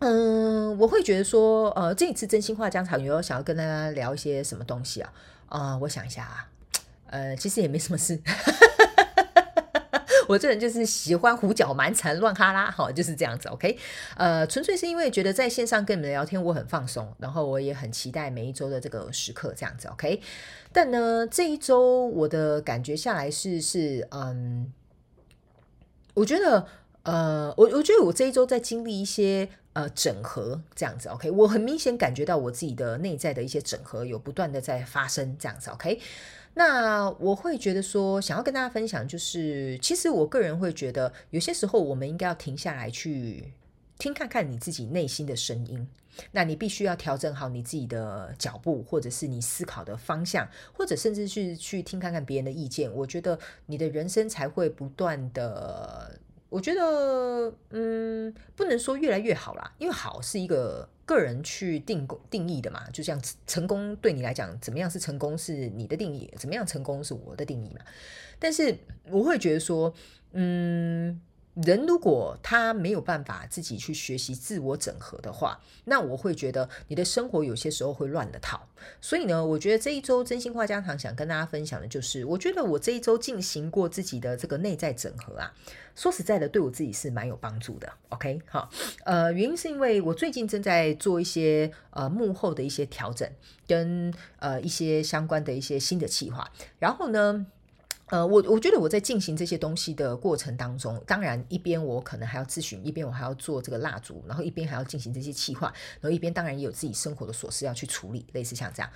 [0.00, 5.12] 嗯，我会觉得说，呃，这一次真心话家常，有想要跟大家聊一些什么东西啊？
[5.48, 6.48] 啊、我想一下啊，
[7.06, 8.20] 呃，其实也没什么事。
[10.28, 13.78] 我这人就是喜欢胡搅蛮缠、乱哈拉，哈，就是这样子，OK，
[14.14, 20.20] 呃，纯粹是因为觉得在线上跟你们聊天我很放松，然后我也很期待每一周的这个时刻，这样子，OK。
[20.72, 24.72] 但呢，这一周我的感觉下来是是，嗯，
[26.14, 26.66] 我觉得，
[27.02, 36.00] 呃，我我觉得我这一周在经历一些呃整合，这样子，OK，我很明显感觉到我自己的内在的一些整合有不断的在发生，这样子，OK。
[36.54, 43.52] 那我会觉得说，想要跟大家分享，就是其实我个人会觉得，有些时候我们应该要停下来去
[43.98, 45.88] 听看看你自己内心的声音。
[46.32, 52.92] 那你必须要调整好你自己的脚步，或者是你思考的方向，或者甚至去去听看看别人的意见。
[52.92, 56.18] 我觉得你的人生才会不断的。
[56.48, 62.90] 我觉得，嗯，不能说越来越好啦，因为好是一个个人去定定义的嘛。
[62.90, 67.80] 就像成功对你来讲，怎么样是成功是你的定义，怎么样成功是我的定义嘛。
[68.40, 68.76] 但是
[69.10, 69.94] 我会觉得说，
[70.32, 71.20] 嗯。
[71.64, 78.68] 人如果他没有办法自己去学习自我整合的话，那我会觉得你的生活有些时候会乱了套。
[79.00, 85.52] 所以呢，我觉得这一周真心话家常想跟大家分享的就是，我觉得我这一周进行过自己的这个内在整合啊，
[85.96, 87.92] 说实在的，对我自己是蛮有帮助的。
[88.10, 88.70] OK，好，
[89.04, 93.28] 呃，原因是因为我最近正在做一些呃幕后的一些调整，
[93.66, 97.46] 跟呃一些相关的一些新的计划，然后呢。
[98.10, 108.90] 呃，我我觉得我在进行这些东西的过程当中，当然一边我可能还要咨询，一边我还要做这个蜡烛，然后一边还要进行这些企划，然后一边当然也有自己生活的琐事要去处理，类似像这样。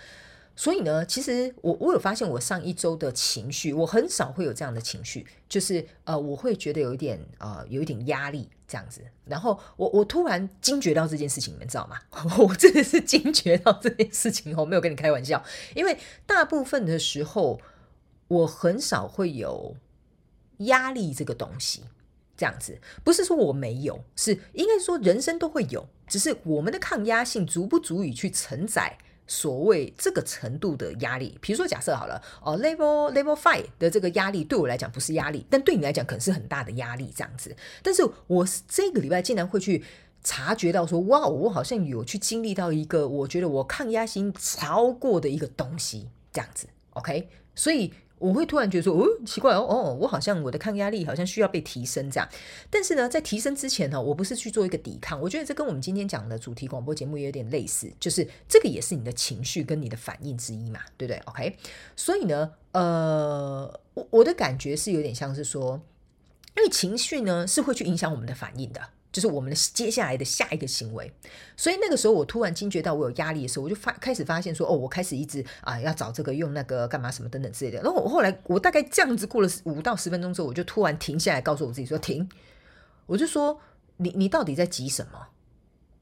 [0.57, 9.03] 所以呢，其实我我有发现，我上一周的情绪，我很少会有这样的情绪，就是呃，我会觉得有一点呃，有一点压力这样子。
[9.27, 11.99] 然后我我突然惊觉到这件事情，你们知道吗？
[12.39, 15.43] 我真的是惊觉到这件事情，我没有跟你开玩笑，
[15.75, 17.61] 因为大部分的时候。
[18.33, 19.77] 我很少会有
[20.59, 21.83] 压力这个东西，
[22.35, 31.37] 这样子不是说我没有，是应该说人生都会有，只是我们的抗压性足不足以去承载所谓这个程度的压力。
[31.43, 37.55] 比如说，假设好了，哦，level level five 的这个压力对我来讲不是压力，但对你来讲可能是很大的压力，这样子。
[37.83, 39.85] 但是我这个礼拜竟然会去
[40.25, 46.67] 察觉到说，哇，我好像有去经历到一个我觉得我抗压性超过的一个东西，这样子。
[46.95, 47.93] OK，所以。
[48.23, 52.29] 我会突然觉得说，哦，奇怪哦，哦，我好像我的抗压力好像需要被提升这样。
[52.71, 55.21] 但是呢，在提升之前呢，我不是去做一个抵抗。
[55.21, 61.57] 我觉得这跟我们今天讲的主题广播节目也有点类似，就是这个也是你的情绪跟你的反应之一嘛，对不对？OK，
[61.97, 65.81] 所以呢，呃，我我的感觉是有点像是说，
[66.57, 68.81] 因为情绪呢是会去影响我们的反应的。
[69.13, 71.13] 就是我们的接下来的下一个行为。
[71.57, 77.83] 所以那个时候，我突然惊觉到我有压力的时候，我就发开始发现说，哦，我开始一直啊要找这个用那个干嘛什么等等之类的。
[77.83, 82.29] 然后我后来我大概这样子过了五到十分钟之后，我就突然停下来，告诉我自己说停。
[83.07, 83.61] 我就说
[83.99, 85.29] 你你到底在急什么？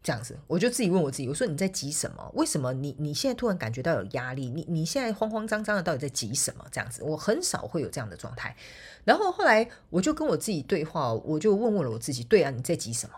[0.03, 2.31] 这样子，我就自己问我自己，我说你在急什么？
[2.35, 4.49] 为什么你你现在突然感觉到有压力？
[4.49, 6.65] 你你现在慌慌张张的，到底在急什么？
[6.73, 8.57] 这样子，我很少会有这样的状态。
[9.05, 13.15] 然后后来我就跟我自己对话，我就问问了我自己，对啊，你在急什么？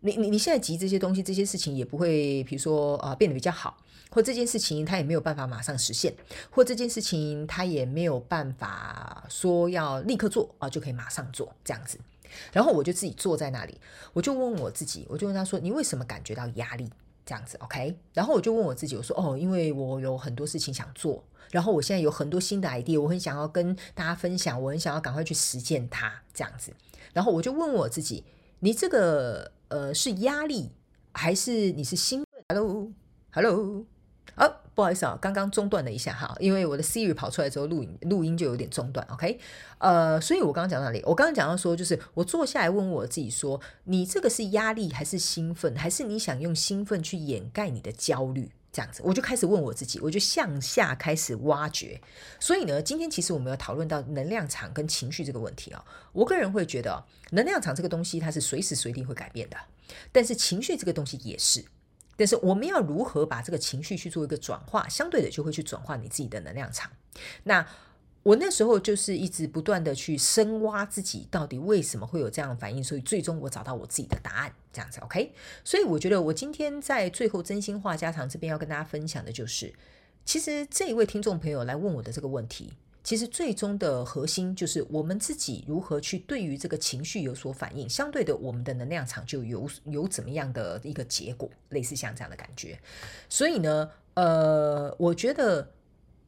[0.00, 3.78] 你你你现在急这些东西，这些事情也不会，比如说啊、变得比较好，
[4.10, 6.14] 或这件事情它也没有办法马上实现，
[6.50, 11.98] 或这件事情它也没有办法说要立刻做啊、就可以马上做这样子。
[12.52, 13.80] 然后我就自己坐在那里，
[14.12, 16.90] 我就问我自己，我就问他说：“你为什么感觉到压力？”
[17.26, 17.98] 这样子，OK。
[18.14, 26.72] 然后我就问我自己，我说：“哦，因为我有很多事情想做，然后我现在有很多新的 idea，我很想要跟大家分享，我很想要赶快去实践它，这样子。”
[27.12, 28.24] 然后我就问我自己
[28.60, 30.70] ：“你这个呃是压力，
[31.12, 33.86] 还是你是兴奋？”Hello，Hello。
[34.76, 39.06] 不好意思啊，刚刚中断了一下哈，因为我的 Siri 跑出来之后，录音录音就有点中断。
[39.10, 39.40] OK，
[39.78, 41.02] 呃，所以我刚刚讲到哪里？
[41.06, 48.52] 我刚刚讲到说，就是我坐下来问我自己说，你这个是压力还是兴奋，还是你想用兴奋去掩盖你的焦虑？
[48.70, 51.98] 这样子，我就开始问我自己，我就向下开始挖掘。
[52.38, 55.82] 所以呢，今天其实我们要讨论到能量场跟情绪这个问题啊。
[56.12, 59.56] 我个人会觉得，能量场这个东西它是随时随地会改变的，
[60.12, 61.64] 但是情绪这个东西也是。
[62.16, 66.90] 但是我们要如何把这个情绪去做一个转化，相对的就会去转化你自己的能量场。
[67.44, 67.66] 那
[68.22, 75.32] 我那时候就是一直不断的去深挖自己到底为什么会有这样的反应，所以最终我找到我自己的答案，这样子 OK。
[75.62, 79.72] 所以我觉得我今天在最后真心话家常这边要跟大家分享的就是，
[80.24, 82.72] 其实这一位听众朋友来问我的这个问题。
[83.06, 92.76] 其实最终的核心就是我们自己如何去对于这个情绪有所反应，相对的，我们的能量场就有有怎么样的一个结果，类似像这样的感觉。
[93.28, 95.70] 所以呢，呃，我觉得。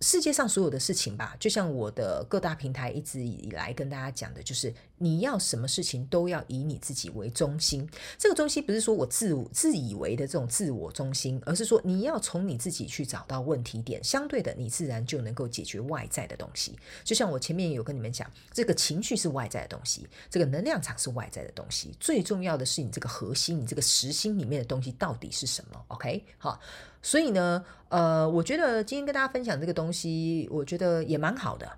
[0.01, 7.89] 世界上所有的事情吧，就像我的各大平台一直以来跟大家讲的，就是你要什么事情都要以你自己为中心。
[8.19, 16.79] 这个中心不是说我自自以为的这种自我中心，而是说你要从你自己去找到问题点，相对的，你自然就能够解决外在的东西。
[17.05, 26.61] 就像我前面有跟你们讲，这个情绪是外在的东西，这个能量场是外在的东西，最重要的是你这个核心，你这个实心里面的东西到底是什么？OK，好。
[27.01, 31.71] 所以呢，呃，我觉得今天跟大家分享这个东西，我觉得也蛮好的。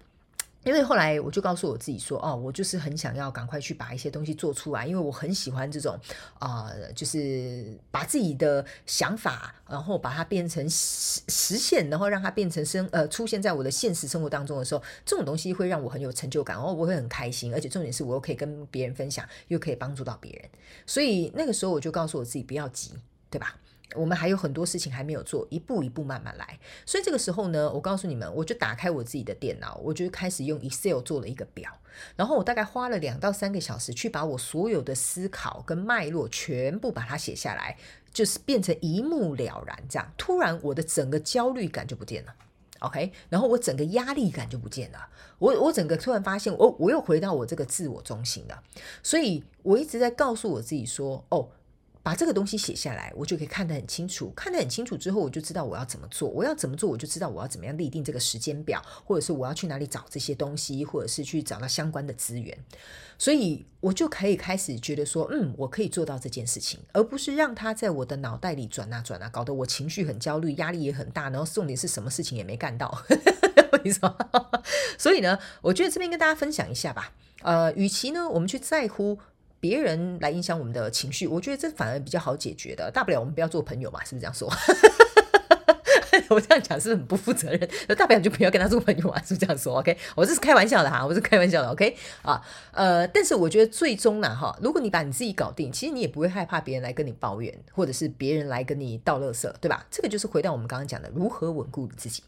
[0.62, 5.98] 因为后来我就告诉我自己说，哦，我就是很想要赶快去把一些东西做出来，因为我很喜欢这种
[6.38, 20.50] 啊、就是把自己的想法，然后把它变成实实现，然后让它变成生呃出现在我的现实生活当中的时候，这种东西会让我很有成就感，然后我会很开心，而且重点是我又可以跟别人分享，又可以帮助到别人。
[20.86, 22.92] 所以那个时候我就告诉我自己不要急，
[23.30, 23.56] 对吧？
[23.96, 26.58] 我们还有很多事情还没有做，一步一步慢慢来。
[26.86, 31.70] 所以这个时候呢，我告诉你们，我就打开我自己的电脑，我就开始用 Excel 做了一个表，
[32.14, 37.76] 然后我大概花了两到三个小时去把我所有的思考跟脉络全部把它写下来，
[38.12, 39.76] 就是变成一目了然。
[39.88, 42.34] 这样，突然我的整个焦虑感就不见了
[42.78, 48.62] ，OK，然后我整个压力感就不见了，我我整个突然发现，我我又回到我这个自我中心了。
[49.02, 51.48] 所以我一直在告诉我自己说，哦。
[52.02, 54.32] 把这个东西写下来，我就可以看得很清楚。
[54.34, 56.28] 看得很清楚之后，我就知道我要怎么做。
[56.30, 62.56] 我要怎么做，我就知道我要怎么样立定这个时间表，或者是我要去哪里找这些东西，或者是去找到相关的资源。
[63.18, 73.02] 所以我就可以开始觉得说，嗯，我可以做到这件事情，而不是让它在我的脑袋里转啊转啊，搞得我情绪很焦虑，压力也很大，然后重点是什么事情也没干到。
[73.84, 74.16] 你说，
[74.98, 77.12] 所以呢，我觉得这边跟大家分享一下吧。
[77.42, 79.18] 呃，与其呢，我们去在乎。
[79.60, 82.90] 别人来影响我们的情绪，我觉得这反而比较好解决的。
[82.90, 84.50] 大不了我们不要做朋友嘛，是不是这样说？
[86.28, 87.68] 我这样讲是很不负责任？
[87.96, 91.68] 大不了就不要跟他做朋友嘛，是不是这样说？OK，我这是开玩笑的哈，我是开玩笑的。
[91.70, 92.40] OK 啊，
[92.72, 99.84] 呃，但是我觉得最终呢，哈，如果你把你自己搞定，其实你也不会害怕别人来跟你抱怨，或者是别人来跟你倒垃圾，对吧？
[99.90, 102.22] 这个就是回到我们刚刚讲的，如何稳固你自己。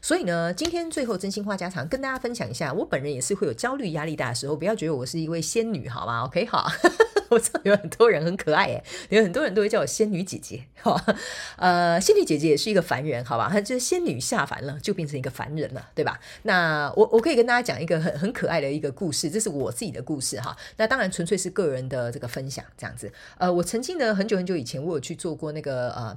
[0.00, 6.70] 所以呢，今天最后真心话家常跟大家分享一下，我本人也是会有焦虑、压力大的时候，不要觉得我是一位仙女，好吗？OK，好，
[7.30, 11.00] 我知道有很多人很可爱，诶，有很多人都会叫我仙女姐姐，好，
[11.56, 13.48] 呃，仙女姐姐也是一个凡人，好吧？
[13.50, 16.18] 她就是仙女下凡了，就变成一个凡人了，对吧？
[16.42, 20.56] 那我我可以跟大家讲一个很很可爱的一个故事，这是我自己的故事哈。
[20.76, 23.12] 那当然纯粹是个人的这个分享，这样子。
[23.38, 26.16] 呃，我曾经呢，很久很久以前，我有去做过那个呃。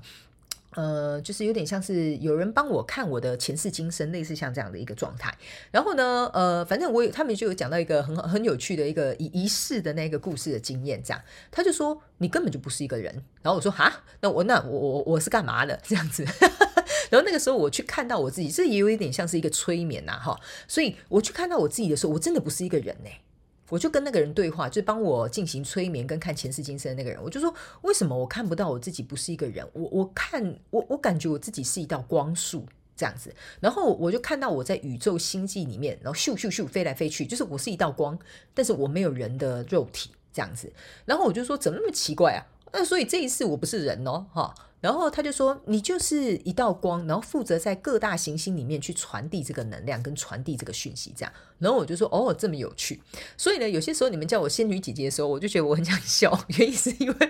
[0.76, 5.36] 呃，就是有点像是有人帮我看我的前世今生，类似像这样的一个状态。
[5.72, 13.12] 然后呢，呃，反正我有他们就有讲到一个很很有趣的一个仪仪式的那个故事的经验，这样他就说你根本就不是一个人。
[13.42, 16.24] 然后我说哈，那我那我我我是干嘛的 这样子？
[17.10, 20.40] 然后那个时候我去看到我自己，这也有一点像是一个催眠呐，哈。
[20.68, 23.10] 所以我去看到我自己的时候，我真的不是一个人呢。
[23.70, 27.54] 我就跟那个人对话，就帮我进行催眠跟看前世今生的那个人，我就说，
[27.84, 29.66] 为什么我看不到我自己不是一个人？
[29.74, 32.66] 我我看我我感觉我自己是一道光束
[32.96, 38.18] 这样子，然后我就看到我在宇宙星际里面，然后咻咻咻飞来飞去，就是我是一道光，
[38.54, 40.72] 但是我没有人的肉体这样子，
[41.06, 42.42] 然后我就说怎么那么奇怪啊？
[42.74, 44.54] 那所以这一次我不是人哦，哈。
[44.82, 53.02] 然后他就说：“你就是一道光，然后负责在各大行星里面去传递这个能量跟传递这个讯息，这样。”然后我就说：“哦，这么有趣。”
[53.36, 57.30] 所以呢，有些时候你们叫我仙女姐姐的时候，我就觉得我很想笑，原因是因为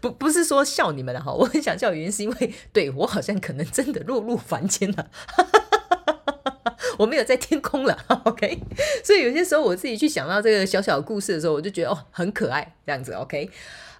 [0.00, 5.08] 不不是说笑你们的哈，我很想笑原因是因为对我好像可能真的落入凡间了，
[6.98, 8.58] 我没有在天空了，OK。
[9.04, 13.48] 所以有些时候我自己去想到这个小小的故事的时候，我就觉得哦，很可爱这样子，OK。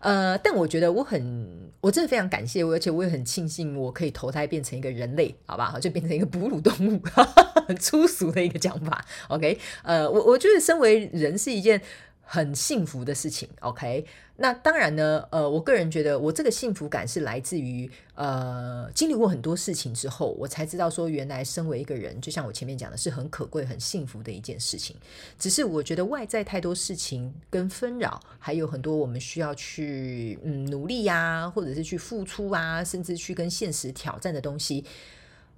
[0.03, 7.01] 呃，但我觉得我很，我真的非常感谢我，而且我也很庆幸我可以投胎变成一个人类，好吧，就变成一个哺乳动物，
[7.69, 11.81] 很粗俗的一个讲法，OK，呃，我我觉得身为人是一件
[12.21, 14.05] 很幸福的事情，OK。
[14.43, 24.97] 那当然呢，呃，我个人觉得我这个幸福感是来自于呃经历过很多事情之后，我才知道说原来身为一个人，就像我前面讲的，是很可贵、很幸福的一件事情。
[25.39, 34.85] 只是我觉得外在太多事情跟纷扰，还有很多我们需要去嗯努力呀、或者是去付出啊，甚至去跟现实挑战的东西，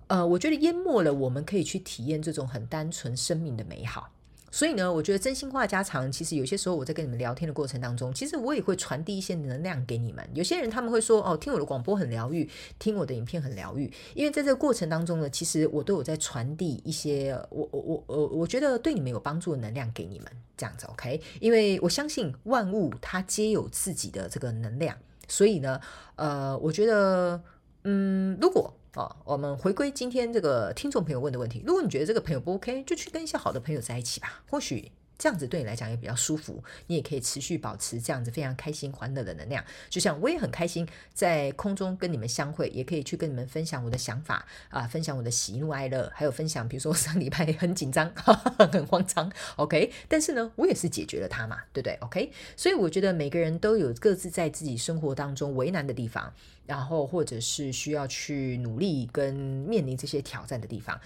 [0.08, 4.10] 呃，我觉得淹没了我们可以去体验这种很单纯生命的美好。
[4.54, 10.24] 所以呢，我觉得真心话家常，其实有些时候我在跟你们聊天的过程当中，其实我也会传递一些能量给你们。
[10.32, 12.48] 有些人他们会说，哦，听我的广播很疗愈，
[12.78, 13.92] 听我的影片很疗愈。
[14.14, 21.20] 因为在这个过程当中呢，其实我都有在传递一些我我我我我觉得对你们有帮助的能量给你们，这样子 OK？
[21.40, 24.96] 因为我相信万物它皆有自己的这个能量，
[25.26, 25.80] 所以呢，
[26.14, 27.42] 呃，我觉得，
[27.82, 31.62] 嗯，如果哦，我们回归今天这个听众朋友问的问题。
[31.66, 34.44] 如果你觉得这个朋友不 OK，就去跟一些好的朋友在一起吧。
[34.48, 39.64] 或许这样子对你来讲也比较舒服，你也可以持续保持这样子非常开心、欢乐的能量。
[39.88, 48.10] 就像我也很开心在空中跟你们相会，也可以去跟你们分享我的想法啊，分享我的喜怒哀乐，还有分享，比如说上礼拜很紧张、
[48.72, 49.92] 很慌张，OK。
[50.08, 52.32] 但是呢，我也是解决了它嘛，对不对？OK。
[52.56, 56.32] 所以我觉得每个人都有各自在自己生活当中为难的地方。
[56.66, 60.98] 然后，或者是需要去努力跟面临这些挑战的地方，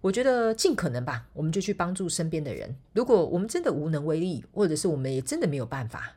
[0.00, 2.74] 我觉得尽可能吧，我们就去帮助身边的人。
[2.94, 6.16] 如果我们真的无能为力，或者是我们也真的没有办法，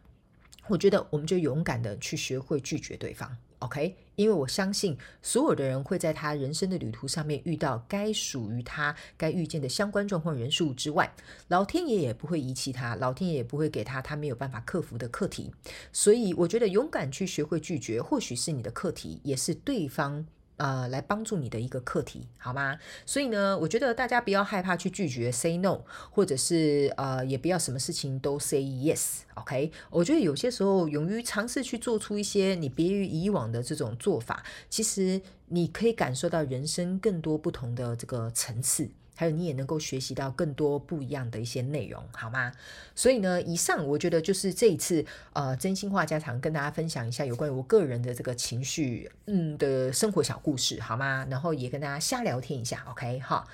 [0.68, 3.36] 我觉得我们就勇敢的去学会拒绝对方。
[3.60, 11.14] OK，因为我相信所有的人会在他人生的旅途上面遇到该属于他该遇见的相关状况人数之外，
[11.48, 15.54] 老天爷也不会遗弃他，老天爷也不会给他他没有办法克服的课题。
[15.92, 20.26] 所以我觉得勇敢去学会拒绝，或许是你的课题，也是对方。
[20.64, 22.80] 呃，来帮助你的一个课题，好吗？
[23.06, 29.74] 所以呢，我觉得大家不要害怕去拒绝，say no，或者是呃，也不要什么事情都 say yes，OK？
[29.90, 38.90] 我觉得有些时候勇于尝试去做出一些你别于以往的这种做法，其实你可以感受到人生更多不同的这个层次。
[39.16, 42.52] 还有你也能够学习到更多不一样的一些内容，好吗？
[42.96, 51.26] 所以呢，以上我觉得就是这一次呃真心话家常跟大家分享一下有关于我个人的这个情绪嗯的生活小故事，好吗？
[51.30, 53.46] 然后也跟大家瞎聊天一下，OK 哈。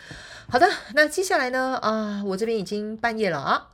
[0.50, 3.70] 好的，那接下来呢啊、我这边已经半夜了啊，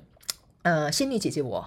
[0.62, 1.66] 呃，仙女姐姐我。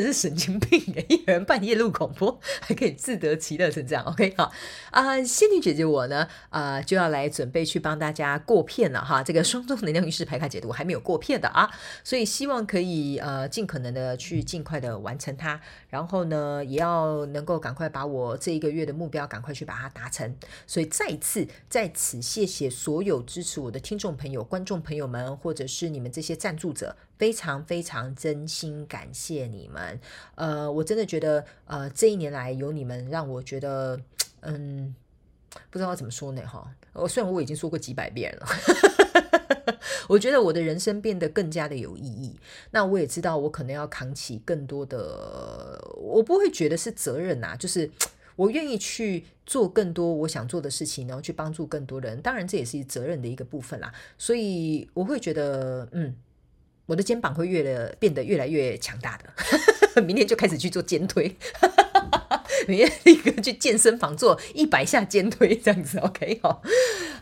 [0.00, 4.50] 真是神经病， 一人半夜录广播还可以自得其乐成这样，OK 好。
[4.90, 11.70] 啊、仙女姐姐我呢啊、就要来准备去帮大家过片了哈，这个双周能量运势牌卡解读还没有过片的啊，
[12.02, 20.34] 所以希望可以呃尽可能的去尽快的完成它，然后呢也要能够赶快把我这一个月的目标赶快去把它达成，
[20.66, 26.96] 所以再次在此谢谢所有支持我的听众朋友、观众朋友们，或者是你们这些赞助者。
[27.20, 30.00] 非常非常真心感谢你们，
[30.36, 34.00] 呃，我真的觉得，呃，这一年来有你们，让我觉得，
[34.40, 34.94] 嗯，
[35.68, 36.74] 不知道怎么说呢，哈。
[36.94, 38.46] 我虽然我已经说过几百遍了，
[40.08, 42.40] 我觉得我的人生变得更加的有意义。
[42.70, 47.90] 那我也知道，我可能要扛起更多的，我不会觉得是责任呐，就是
[48.34, 52.18] 我愿意去做更多我想做的事情，然后去帮助更多人。
[52.22, 53.92] 当然，这也是责任的一个部分啦。
[54.16, 56.16] 所以我会觉得，嗯。
[56.90, 59.16] 我的肩膀会越的变得越来越强大
[59.94, 61.36] 的， 明天就开始去做肩推，
[62.66, 66.60] 明天立刻去健身房做一百下肩推这样子，OK 好，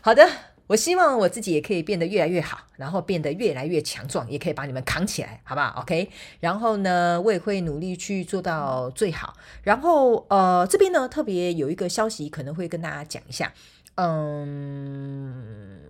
[0.01, 0.27] 好的。
[0.65, 6.09] 我希望我自己也可以变得越来越好，然后变得越来越强壮，也可以把你们扛起来，好不好？OK。
[6.39, 9.35] 然后呢，我也会努力去做到最好。
[9.63, 13.53] 然后呃，这边呢特别有一个消息，可能会跟大家讲一下，
[13.95, 15.88] 嗯。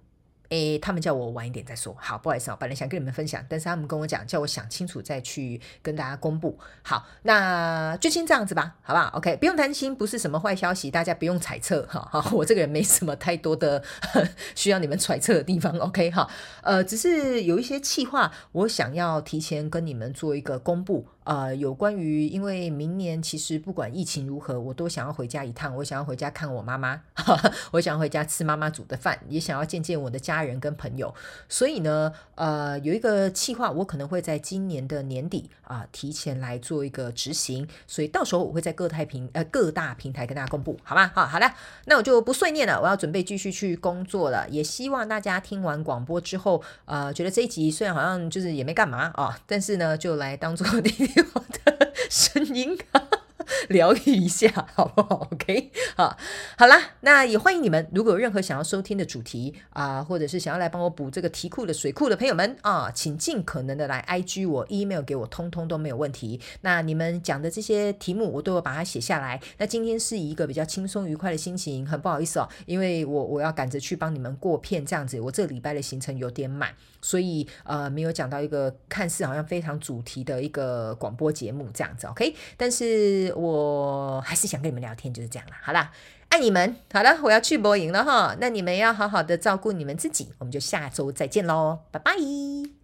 [0.50, 1.95] 诶，他们叫我晚一点再说。
[2.00, 6.58] 好，不好意思啊，本来想跟你们分享，但是他们跟我讲，叫我想清楚再去跟大家公布。
[6.82, 12.08] 好，那就先这样子吧，好不好？OK，不用担心，不是什么坏消息，大家不用猜测哈。
[12.12, 13.84] 好，我这个人没什么太多的
[14.56, 15.78] 需要你们揣测的地方。
[15.78, 16.30] OK，哈，
[16.64, 21.08] 呃，只是有一些企划，我想要提前跟你们做一个公布。
[21.30, 25.75] 呃，有关于，因为明年其实不管疫情如何，我都想要回家一趟。
[25.75, 26.99] 我想要回家看我妈妈，
[27.69, 31.13] 我想要回家吃妈妈煮的饭，也想要见见我的家人跟朋友。
[31.47, 37.67] 所以呢，呃，有一个计划，我可能会在今年的年底啊，提前来做一个执行。
[37.86, 41.11] 所以到时候我会在各太平呃各大平台跟大家公布，好吗？
[41.13, 41.53] 好，好了，
[41.86, 44.49] 那我就不碎念了，我要准备继续去工作了。
[44.49, 50.65] 也希望大家听完广播之后，呃，觉得这一集虽然好像就是也没干嘛啊，但是呢，就来当做
[51.34, 53.09] 我的声音啊，
[53.70, 56.18] 疗愈一下， 好不好？OK，好，
[56.58, 66.39] 好啦，那也欢迎你们，如果有任何想要收听的主题啊、或者是想要来帮我补这个题库的水库的朋友们啊，请尽可能的来 IG 我，email 给我，通通都没有问题。
[66.62, 69.39] 那你们讲的这些题目，我都有把它写下来。
[69.58, 76.70] 那今天是一个比较轻松愉快的心情，很不好意思哦，因为我我要赶着去帮你们过片，这样子，我这礼拜的行程有点满。
[77.02, 82.36] 所以呃，没有讲到一个看似好像非常主题的一个广播节目这样子，OK？
[82.58, 85.53] 但是我还是想跟你们聊天，就是这样了。
[85.61, 85.91] 好啦，
[86.29, 86.75] 爱你们。
[86.93, 88.35] 好了，我要去播音了哈。
[88.39, 92.78] 那你们要好好的照顾你们自己，我们就下周再见喽，拜拜。